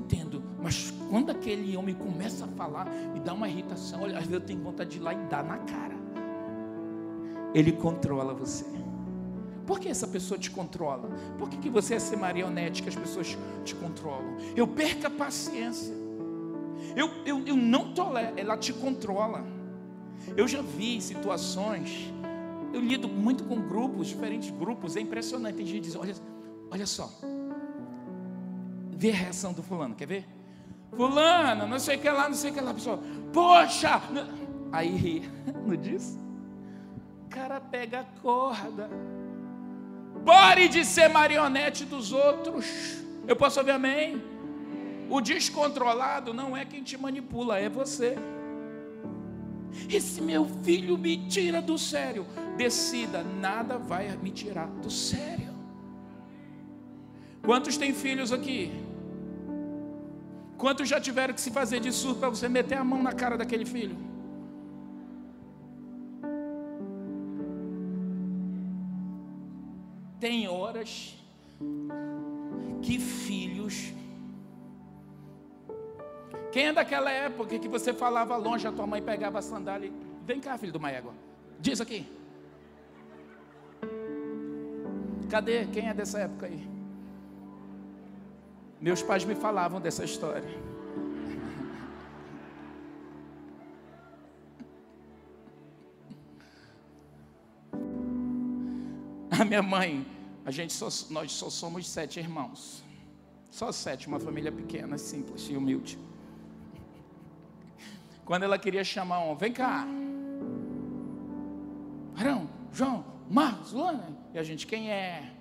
[1.14, 4.02] quando aquele homem começa a falar, me dá uma irritação.
[4.02, 5.94] Olha, às vezes eu tenho vontade de ir lá e dar na cara.
[7.54, 8.66] Ele controla você.
[9.64, 11.12] Por que essa pessoa te controla?
[11.38, 14.38] Por que, que você é ser marionete que as pessoas te controlam?
[14.56, 15.94] Eu perco a paciência.
[16.96, 19.46] Eu, eu, eu não tolero, ela te controla.
[20.36, 22.12] Eu já vi situações,
[22.74, 25.58] eu lido muito com grupos, diferentes grupos, é impressionante.
[25.58, 26.16] Tem gente que diz: olha,
[26.72, 27.08] olha só,
[28.90, 30.43] vê a reação do fulano, quer ver?
[30.96, 33.00] Fulano, não sei o que lá, não sei o que lá, pessoal.
[33.32, 34.02] Poxa!
[34.72, 35.30] Aí
[35.66, 36.20] não diz?
[37.26, 38.90] O cara pega a corda.
[40.26, 43.04] Pare de ser marionete dos outros.
[43.28, 44.22] Eu posso ouvir amém?
[45.10, 48.18] O descontrolado não é quem te manipula, é você.
[49.90, 52.26] Esse meu filho me tira do sério.
[52.58, 55.54] Decida, nada vai me tirar do sério.
[57.44, 58.72] Quantos têm filhos aqui?
[60.64, 63.38] Quantos já tiveram que se fazer de surdo para você meter a mão na cara
[63.38, 63.98] daquele filho?
[70.22, 71.18] Tem horas
[72.82, 73.92] que filhos.
[76.54, 79.94] Quem é daquela época que você falava longe, a tua mãe pegava a sandália e.
[80.26, 81.14] Vem cá, filho do Maégua.
[81.60, 82.08] Diz aqui.
[85.30, 85.66] Cadê?
[85.66, 86.66] Quem é dessa época aí?
[88.84, 90.44] Meus pais me falavam dessa história.
[99.40, 100.06] A minha mãe,
[100.44, 102.84] a gente só, nós só somos sete irmãos.
[103.50, 105.98] Só sete, uma família pequena, simples e humilde.
[108.26, 109.88] Quando ela queria chamar um, vem cá.
[112.18, 114.10] Arão, João, Marcos, Luana.
[114.34, 115.32] E a gente, quem é?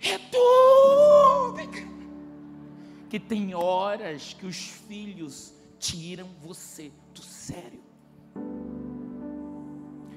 [0.00, 1.54] É tu!
[1.56, 1.93] Vem cá.
[3.14, 7.80] Que tem horas que os filhos tiram você do sério.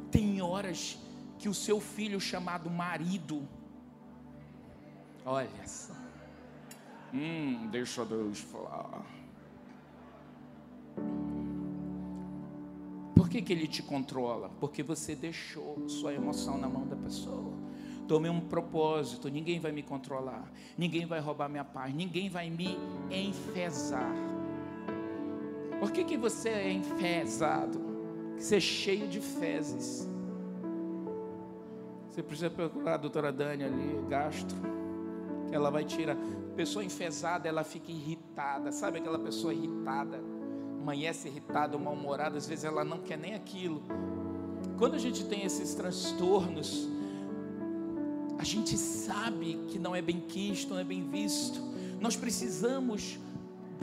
[0.10, 0.98] Tem horas
[1.38, 3.48] que o seu filho chamado marido,
[5.24, 5.94] olha só,
[7.14, 9.06] hum, deixa Deus falar.
[13.14, 14.50] Por que, que ele te controla?
[14.60, 17.54] Porque você deixou sua emoção na mão da pessoa.
[18.08, 22.78] Tomei um propósito, ninguém vai me controlar, ninguém vai roubar minha paz, ninguém vai me
[23.12, 24.14] enfesar.
[25.80, 27.80] Por que, que você é enfesado?
[28.38, 30.08] Você é cheio de fezes.
[32.10, 34.58] Você precisa procurar a doutora Dani ali, gastro,
[35.50, 36.18] que ela vai tirar.
[36.56, 38.72] Pessoa enfesada, ela fica irritada.
[38.72, 40.20] Sabe aquela pessoa irritada?
[40.82, 43.84] Amanhece irritada, mal-humorada, às vezes ela não quer nem aquilo.
[44.78, 46.90] Quando a gente tem esses transtornos,
[48.38, 51.60] a gente sabe que não é bem quisto, não é bem visto.
[52.00, 53.18] Nós precisamos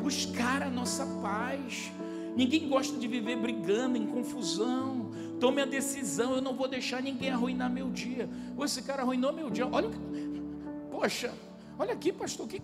[0.01, 1.93] buscar a nossa paz.
[2.37, 5.11] Ninguém gosta de viver brigando, em confusão.
[5.41, 8.29] Tome a decisão, eu não vou deixar ninguém arruinar meu dia.
[8.57, 9.67] Ou esse cara arruinou meu dia.
[9.67, 9.91] Olha,
[10.91, 11.33] poxa,
[11.79, 12.63] olha aqui, pastor, que,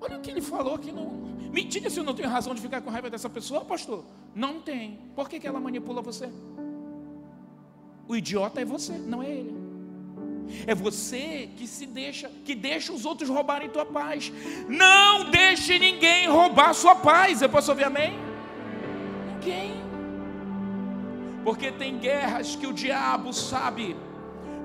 [0.00, 0.92] olha o que ele falou aqui.
[0.92, 1.10] No,
[1.50, 4.04] me se eu não tenho razão de ficar com raiva dessa pessoa, pastor.
[4.34, 4.98] Não tem.
[5.14, 6.30] Por que, que ela manipula você?
[8.06, 9.59] O idiota é você, não é ele.
[10.66, 14.32] É você que se deixa, que deixa os outros roubarem tua paz.
[14.68, 17.42] Não deixe ninguém roubar sua paz.
[17.42, 18.18] Eu posso ouvir amém?
[19.34, 19.74] Ninguém.
[21.44, 23.96] Porque tem guerras que o diabo sabe.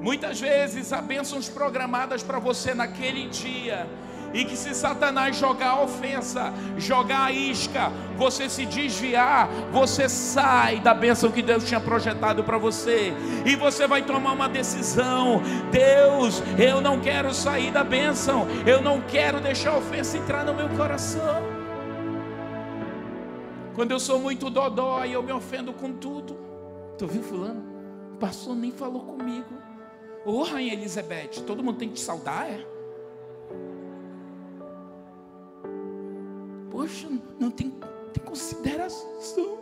[0.01, 3.87] Muitas vezes há bênçãos programadas para você naquele dia
[4.35, 10.81] e que se Satanás jogar a ofensa, jogar a isca, você se desviar, você sai
[10.81, 13.13] da bênção que Deus tinha projetado para você,
[13.45, 18.99] e você vai tomar uma decisão: Deus, eu não quero sair da bênção, eu não
[18.99, 21.41] quero deixar a ofensa entrar no meu coração.
[23.73, 26.37] Quando eu sou muito dodó e eu me ofendo com tudo,
[26.97, 27.63] tu viu fulano?
[28.13, 29.53] O pastor nem falou comigo.
[30.25, 32.74] Ô, Rainha Elizabeth, todo mundo tem que te saudar, é?
[36.75, 37.07] Poxa,
[37.39, 37.71] não tem,
[38.11, 39.59] tem consideração.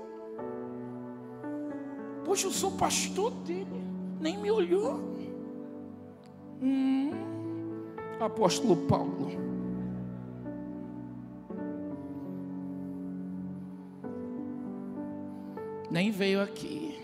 [2.25, 3.83] Poxa, eu sou pastor dele,
[4.19, 4.99] nem me olhou.
[6.59, 7.11] Hum,
[8.19, 9.29] apóstolo Paulo.
[15.91, 16.99] Nem veio aqui,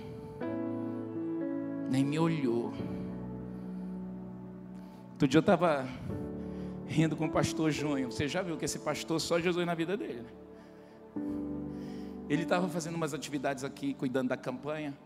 [1.92, 2.74] nem me olhou.
[5.12, 5.88] Outro dia eu estava
[6.90, 8.12] rindo com o pastor Júnior.
[8.12, 10.24] Você já viu que esse pastor só Jesus na vida dele.
[10.24, 10.30] Né?
[12.28, 14.98] Ele estava fazendo umas atividades aqui, cuidando da campanha.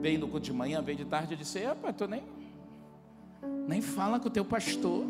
[0.00, 1.34] Veio no culto de manhã, veio de tarde.
[1.34, 2.22] Eu disse: Rapaz, tu nem,
[3.66, 5.04] nem fala com o teu pastor.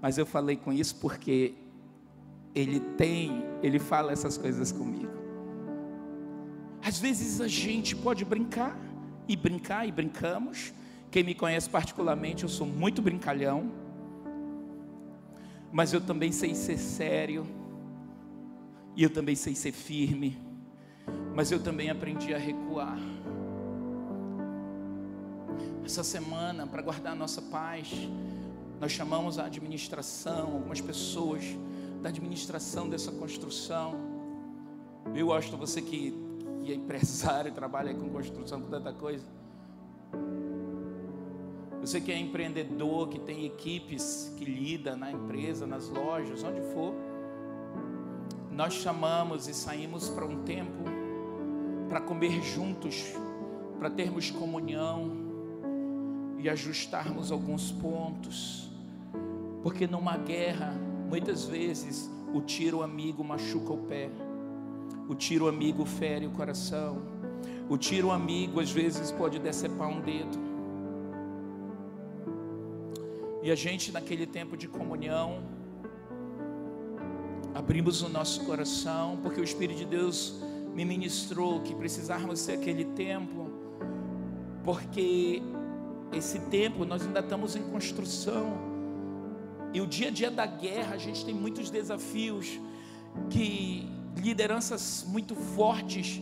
[0.00, 1.54] Mas eu falei com isso porque
[2.54, 5.12] ele tem, ele fala essas coisas comigo.
[6.84, 8.76] Às vezes a gente pode brincar,
[9.28, 10.72] e brincar, e brincamos,
[11.12, 13.70] quem me conhece particularmente, eu sou muito brincalhão,
[15.70, 17.46] mas eu também sei ser sério,
[18.96, 20.38] e eu também sei ser firme,
[21.34, 22.98] mas eu também aprendi a recuar.
[25.84, 27.90] Essa semana, para guardar a nossa paz,
[28.80, 31.44] nós chamamos a administração, algumas pessoas
[32.00, 33.96] da administração dessa construção.
[35.14, 36.14] Eu gosto, você que,
[36.64, 39.42] que é empresário, trabalha com construção, com tanta coisa.
[41.82, 46.94] Você que é empreendedor, que tem equipes que lida na empresa, nas lojas, onde for.
[48.52, 50.84] Nós chamamos e saímos para um tempo
[51.88, 53.14] para comer juntos,
[53.80, 55.10] para termos comunhão
[56.38, 58.70] e ajustarmos alguns pontos.
[59.64, 60.74] Porque numa guerra,
[61.08, 64.08] muitas vezes, o tiro amigo machuca o pé,
[65.08, 67.02] o tiro amigo fere o coração,
[67.68, 70.51] o tiro amigo às vezes pode decepar um dedo.
[73.42, 75.42] E a gente, naquele tempo de comunhão,
[77.52, 80.40] abrimos o nosso coração, porque o Espírito de Deus
[80.72, 83.50] me ministrou que precisávamos ser aquele tempo,
[84.62, 85.42] porque
[86.12, 88.56] esse tempo nós ainda estamos em construção,
[89.74, 92.60] e o dia a dia da guerra a gente tem muitos desafios,
[93.28, 93.88] que
[94.18, 96.20] lideranças muito fortes,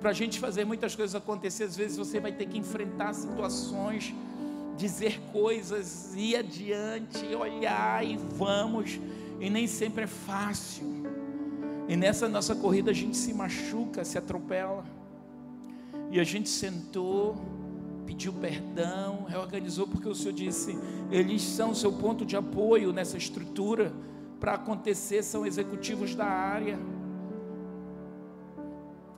[0.00, 4.14] para a gente fazer muitas coisas acontecer, às vezes você vai ter que enfrentar situações
[4.82, 9.00] dizer coisas, ir adiante, olhar e vamos,
[9.38, 10.84] e nem sempre é fácil.
[11.88, 14.84] E nessa nossa corrida a gente se machuca, se atropela.
[16.10, 17.36] E a gente sentou,
[18.04, 20.76] pediu perdão, reorganizou, porque o Senhor disse:
[21.12, 23.92] eles são seu ponto de apoio nessa estrutura.
[24.40, 26.76] Para acontecer, são executivos da área.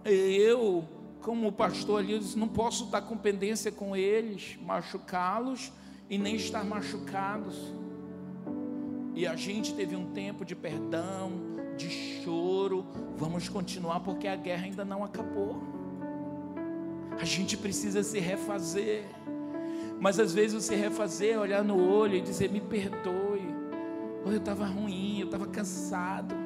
[0.05, 0.85] Eu,
[1.25, 5.73] como pastor ali, não posso estar com pendência com eles, machucá-los
[6.09, 7.57] e nem estar machucados.
[9.15, 11.33] E a gente teve um tempo de perdão,
[11.79, 12.85] de choro.
[13.17, 15.63] Vamos continuar porque a guerra ainda não acabou.
[17.19, 19.07] A gente precisa se refazer.
[19.99, 23.55] Mas às vezes você refazer, olhar no olho e dizer: Me perdoe.
[24.27, 26.44] Eu estava ruim, eu estava cansado.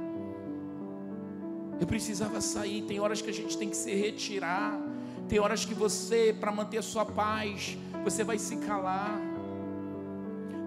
[1.80, 2.82] Eu precisava sair.
[2.82, 4.78] Tem horas que a gente tem que se retirar.
[5.28, 9.20] Tem horas que você, para manter a sua paz, você vai se calar.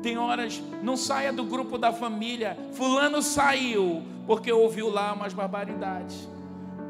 [0.02, 2.58] Tem horas, não saia do grupo da família.
[2.74, 6.28] Fulano saiu porque ouviu lá umas barbaridades.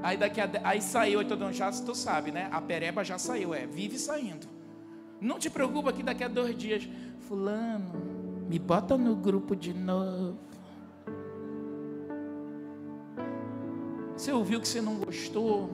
[0.04, 2.48] Aí daqui a, aí saiu, então já tu sabe, né?
[2.52, 4.48] A pereba já saiu, é, vive saindo.
[5.20, 6.88] Não te preocupa que daqui a dois dias,
[7.28, 7.94] fulano,
[8.50, 10.38] me bota no grupo de novo.
[14.22, 15.68] Você ouviu que você não gostou?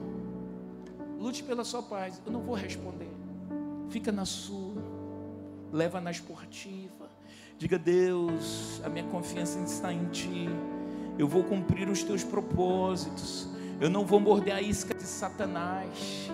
[1.20, 2.18] Lute pela sua paz.
[2.24, 3.10] Eu não vou responder.
[3.90, 4.82] Fica na sua.
[5.70, 7.10] Leva na esportiva.
[7.58, 10.46] Diga, Deus, a minha confiança está em Ti.
[11.18, 13.46] Eu vou cumprir os Teus propósitos.
[13.82, 16.30] Eu não vou morder a isca de Satanás.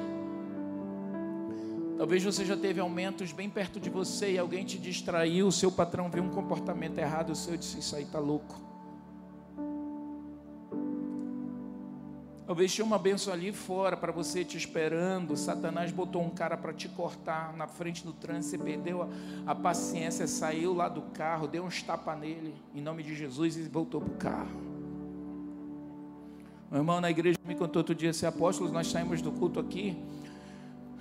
[1.98, 5.72] Talvez você já teve aumentos bem perto de você e alguém te distraiu, o seu
[5.72, 8.73] patrão viu um comportamento errado, o seu disse: Isso aí está louco.
[12.46, 15.34] Talvez tinha uma benção ali fora para você te esperando.
[15.34, 18.58] Satanás botou um cara para te cortar na frente do trânsito.
[18.58, 19.08] Você perdeu a,
[19.52, 23.62] a, paciência, saiu lá do carro, deu uns tapas nele, em nome de Jesus, e
[23.62, 24.74] voltou para o carro.
[26.70, 29.96] O irmão na igreja me contou outro dia, se apóstolos, nós saímos do culto aqui.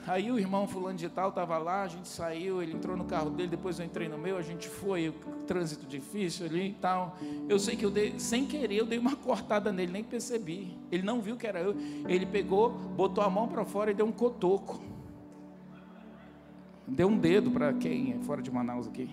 [0.05, 3.29] Aí o irmão fulano de tal estava lá, a gente saiu, ele entrou no carro
[3.29, 5.13] dele, depois eu entrei no meu, a gente foi,
[5.47, 7.17] trânsito difícil ali e tal.
[7.47, 10.77] Eu sei que eu dei, sem querer, eu dei uma cortada nele, nem percebi.
[10.91, 11.75] Ele não viu que era eu.
[12.07, 14.81] Ele pegou, botou a mão para fora e deu um cotoco.
[16.85, 19.09] Deu um dedo para quem é fora de Manaus aqui.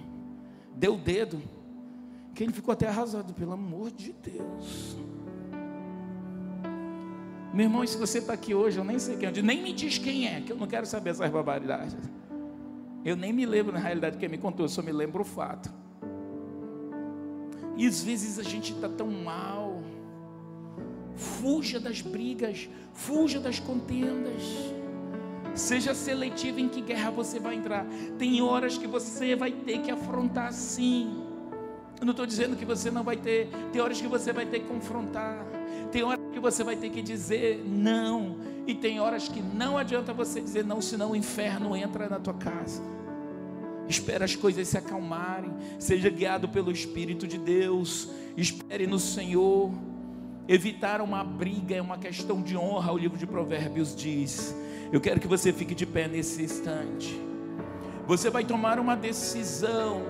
[0.75, 1.41] Deu o dedo.
[2.35, 4.97] Que ele ficou até arrasado, pelo amor de Deus.
[7.53, 9.99] Meu irmão, se você está aqui hoje, eu nem sei quem é, nem me diz
[9.99, 11.97] quem é, que eu não quero saber essas barbaridades.
[13.05, 15.73] Eu nem me lembro, na realidade, quem me contou, eu só me lembro o fato.
[17.77, 19.83] E às vezes a gente está tão mal.
[21.15, 24.43] Fuja das brigas, fuja das contendas.
[25.55, 27.85] Seja seletivo em que guerra você vai entrar.
[28.19, 31.25] Tem horas que você vai ter que afrontar sim.
[31.99, 33.49] Eu não estou dizendo que você não vai ter.
[33.73, 35.45] Tem horas que você vai ter que confrontar.
[35.91, 38.37] Tem horas que você vai ter que dizer não.
[38.67, 42.35] E tem horas que não adianta você dizer não, senão o inferno entra na tua
[42.35, 42.83] casa.
[43.89, 45.53] Espera as coisas se acalmarem.
[45.79, 48.09] Seja guiado pelo Espírito de Deus.
[48.37, 49.73] Espere no Senhor.
[50.47, 54.55] Evitar uma briga é uma questão de honra, o livro de Provérbios diz.
[54.93, 57.21] Eu quero que você fique de pé nesse instante.
[58.07, 60.03] Você vai tomar uma decisão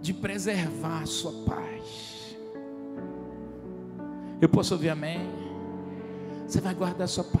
[0.00, 2.13] de preservar a sua paz.
[4.44, 5.26] Eu posso ouvir amém?
[6.46, 7.40] Você vai guardar sua paz.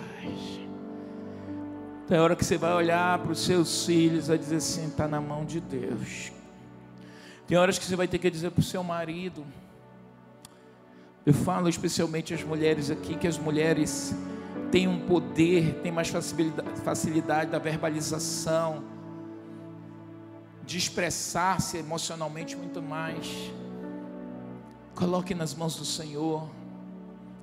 [2.08, 5.20] Tem hora que você vai olhar para os seus filhos e dizer assim: está na
[5.20, 6.32] mão de Deus.
[7.46, 9.44] Tem horas que você vai ter que dizer para o seu marido.
[11.26, 14.14] Eu falo especialmente às mulheres aqui, que as mulheres
[14.72, 18.82] têm um poder, têm mais facilidade, facilidade da verbalização,
[20.64, 23.30] de expressar-se emocionalmente muito mais.
[24.94, 26.63] Coloque nas mãos do Senhor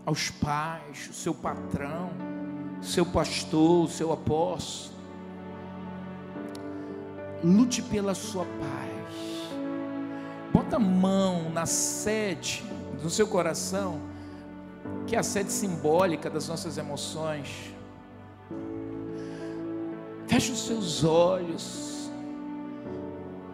[0.06, 2.10] aos pais, o seu patrão,
[2.82, 4.99] seu pastor, o seu apóstolo.
[7.43, 9.52] Lute pela sua paz.
[10.54, 12.64] Bota a mão na sede
[13.02, 14.02] do seu coração,
[15.08, 17.74] que é a sede simbólica das nossas emoções.
[20.28, 22.10] Feche os seus olhos.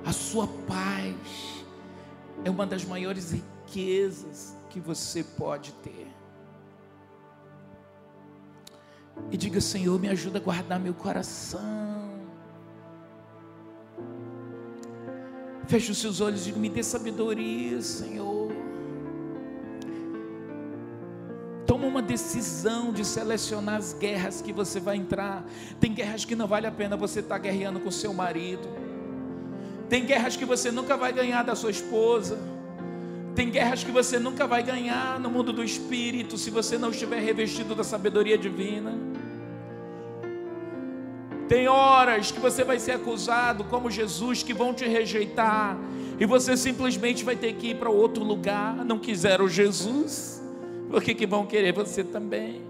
[0.06, 1.16] A sua paz
[2.44, 6.17] é uma das maiores riquezas que você pode ter.
[9.32, 11.98] E diga: Senhor, me ajuda a guardar meu coração.
[15.68, 18.52] Feche os seus olhos e me dê sabedoria, Senhor.
[21.66, 25.46] Toma uma decisão de selecionar as guerras que você vai entrar.
[25.82, 28.68] Tem guerras que não vale a pena você estar tá guerreando com seu marido.
[29.90, 32.40] Tem guerras que você nunca vai ganhar da sua esposa.
[33.36, 37.22] Tem guerras que você nunca vai ganhar no mundo do espírito se você não estiver
[37.22, 39.07] revestido da sabedoria divina.
[41.48, 45.78] Tem horas que você vai ser acusado como Jesus, que vão te rejeitar,
[46.20, 48.84] e você simplesmente vai ter que ir para outro lugar.
[48.84, 50.42] Não quiseram Jesus,
[50.90, 52.62] por que, que vão querer você também?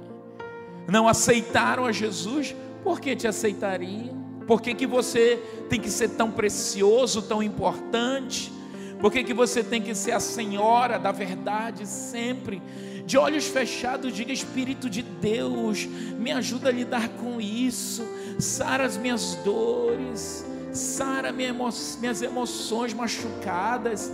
[0.87, 4.15] Não aceitaram a Jesus, por que te aceitariam?
[4.45, 8.53] Por que, que você tem que ser tão precioso, tão importante?
[8.99, 12.61] Por que, que você tem que ser a senhora da verdade sempre?
[13.05, 18.05] De olhos fechados, diga Espírito de Deus, me ajuda a lidar com isso
[18.37, 24.11] sara as minhas dores, sara minhas emoções machucadas,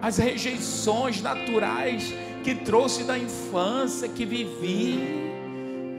[0.00, 5.00] as rejeições naturais que trouxe da infância, que vivi.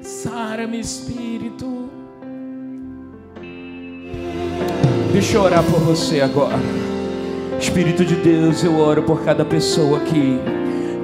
[0.01, 1.89] Sara-me, Espírito.
[5.11, 6.59] Deixa eu orar por você agora.
[7.59, 10.37] Espírito de Deus, eu oro por cada pessoa aqui.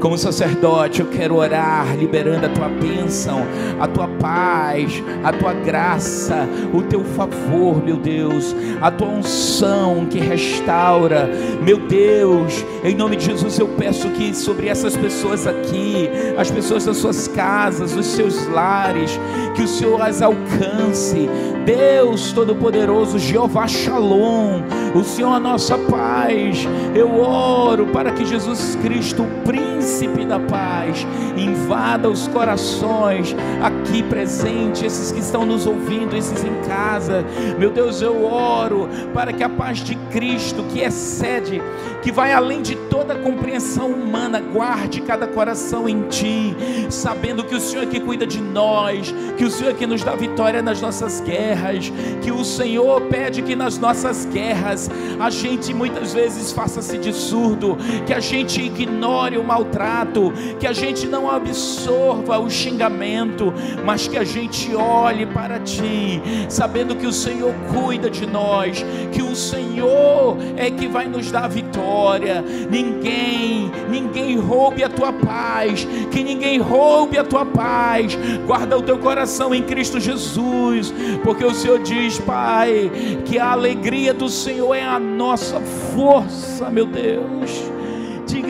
[0.01, 3.45] Como sacerdote, eu quero orar, liberando a tua bênção,
[3.79, 4.91] a tua paz,
[5.23, 11.29] a tua graça, o teu favor, meu Deus, a tua unção que restaura,
[11.61, 16.83] meu Deus, em nome de Jesus eu peço que sobre essas pessoas aqui, as pessoas
[16.85, 19.19] das suas casas, dos seus lares,
[19.55, 21.29] que o Senhor as alcance,
[21.63, 24.63] Deus Todo-Poderoso, Jeová Shalom,
[24.95, 29.43] o Senhor a nossa paz, eu oro para que Jesus Cristo, o
[29.81, 36.53] príncipe da paz, invada os corações aqui presentes, esses que estão nos ouvindo, esses em
[36.67, 37.25] casa.
[37.57, 41.59] Meu Deus, eu oro para que a paz de Cristo, que excede,
[42.03, 46.55] que vai além de toda compreensão humana, guarde cada coração em Ti,
[46.89, 50.03] sabendo que o Senhor é que cuida de nós, que o Senhor é que nos
[50.03, 55.73] dá vitória nas nossas guerras, que o Senhor pede que nas nossas guerras a gente
[55.73, 61.07] muitas vezes faça-se de surdo, que a gente ignore o maltrato maltrato, que a gente
[61.07, 63.53] não absorva o xingamento,
[63.83, 69.21] mas que a gente olhe para Ti, sabendo que o Senhor cuida de nós, que
[69.21, 72.43] o Senhor é que vai nos dar vitória.
[72.69, 78.17] Ninguém, ninguém roube a tua paz, que ninguém roube a tua paz.
[78.45, 82.91] Guarda o teu coração em Cristo Jesus, porque o Senhor diz, Pai,
[83.25, 87.71] que a alegria do Senhor é a nossa força, meu Deus.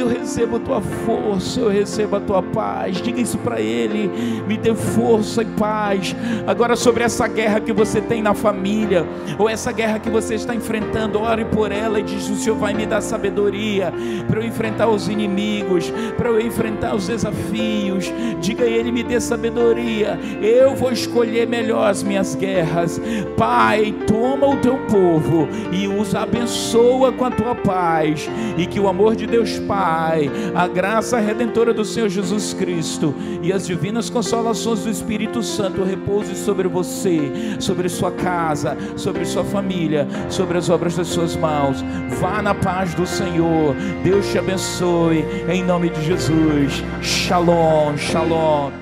[0.02, 3.00] Eu recebo a tua força, eu recebo a tua paz.
[3.00, 4.10] Diga isso para Ele.
[4.48, 6.16] Me dê força e paz.
[6.48, 9.06] Agora, sobre essa guerra que você tem na família,
[9.38, 12.74] ou essa guerra que você está enfrentando, ore por ela e diz: O Senhor vai
[12.74, 13.94] me dar sabedoria
[14.28, 18.12] para eu enfrentar os inimigos, para eu enfrentar os desafios.
[18.42, 20.20] Diga a Ele: Me dê sabedoria.
[20.42, 23.00] Eu vou escolher melhor as minhas guerras.
[23.38, 28.28] Pai, toma o teu povo e os abençoa com a tua paz.
[28.58, 29.60] E que o amor de Deus
[29.92, 35.84] Pai, a graça redentora do Senhor Jesus Cristo e as divinas consolações do Espírito Santo
[35.84, 37.20] repouse sobre você,
[37.60, 41.84] sobre sua casa, sobre sua família, sobre as obras das suas mãos.
[42.22, 43.76] Vá na paz do Senhor.
[44.02, 46.82] Deus te abençoe em nome de Jesus.
[47.02, 48.81] Shalom, shalom.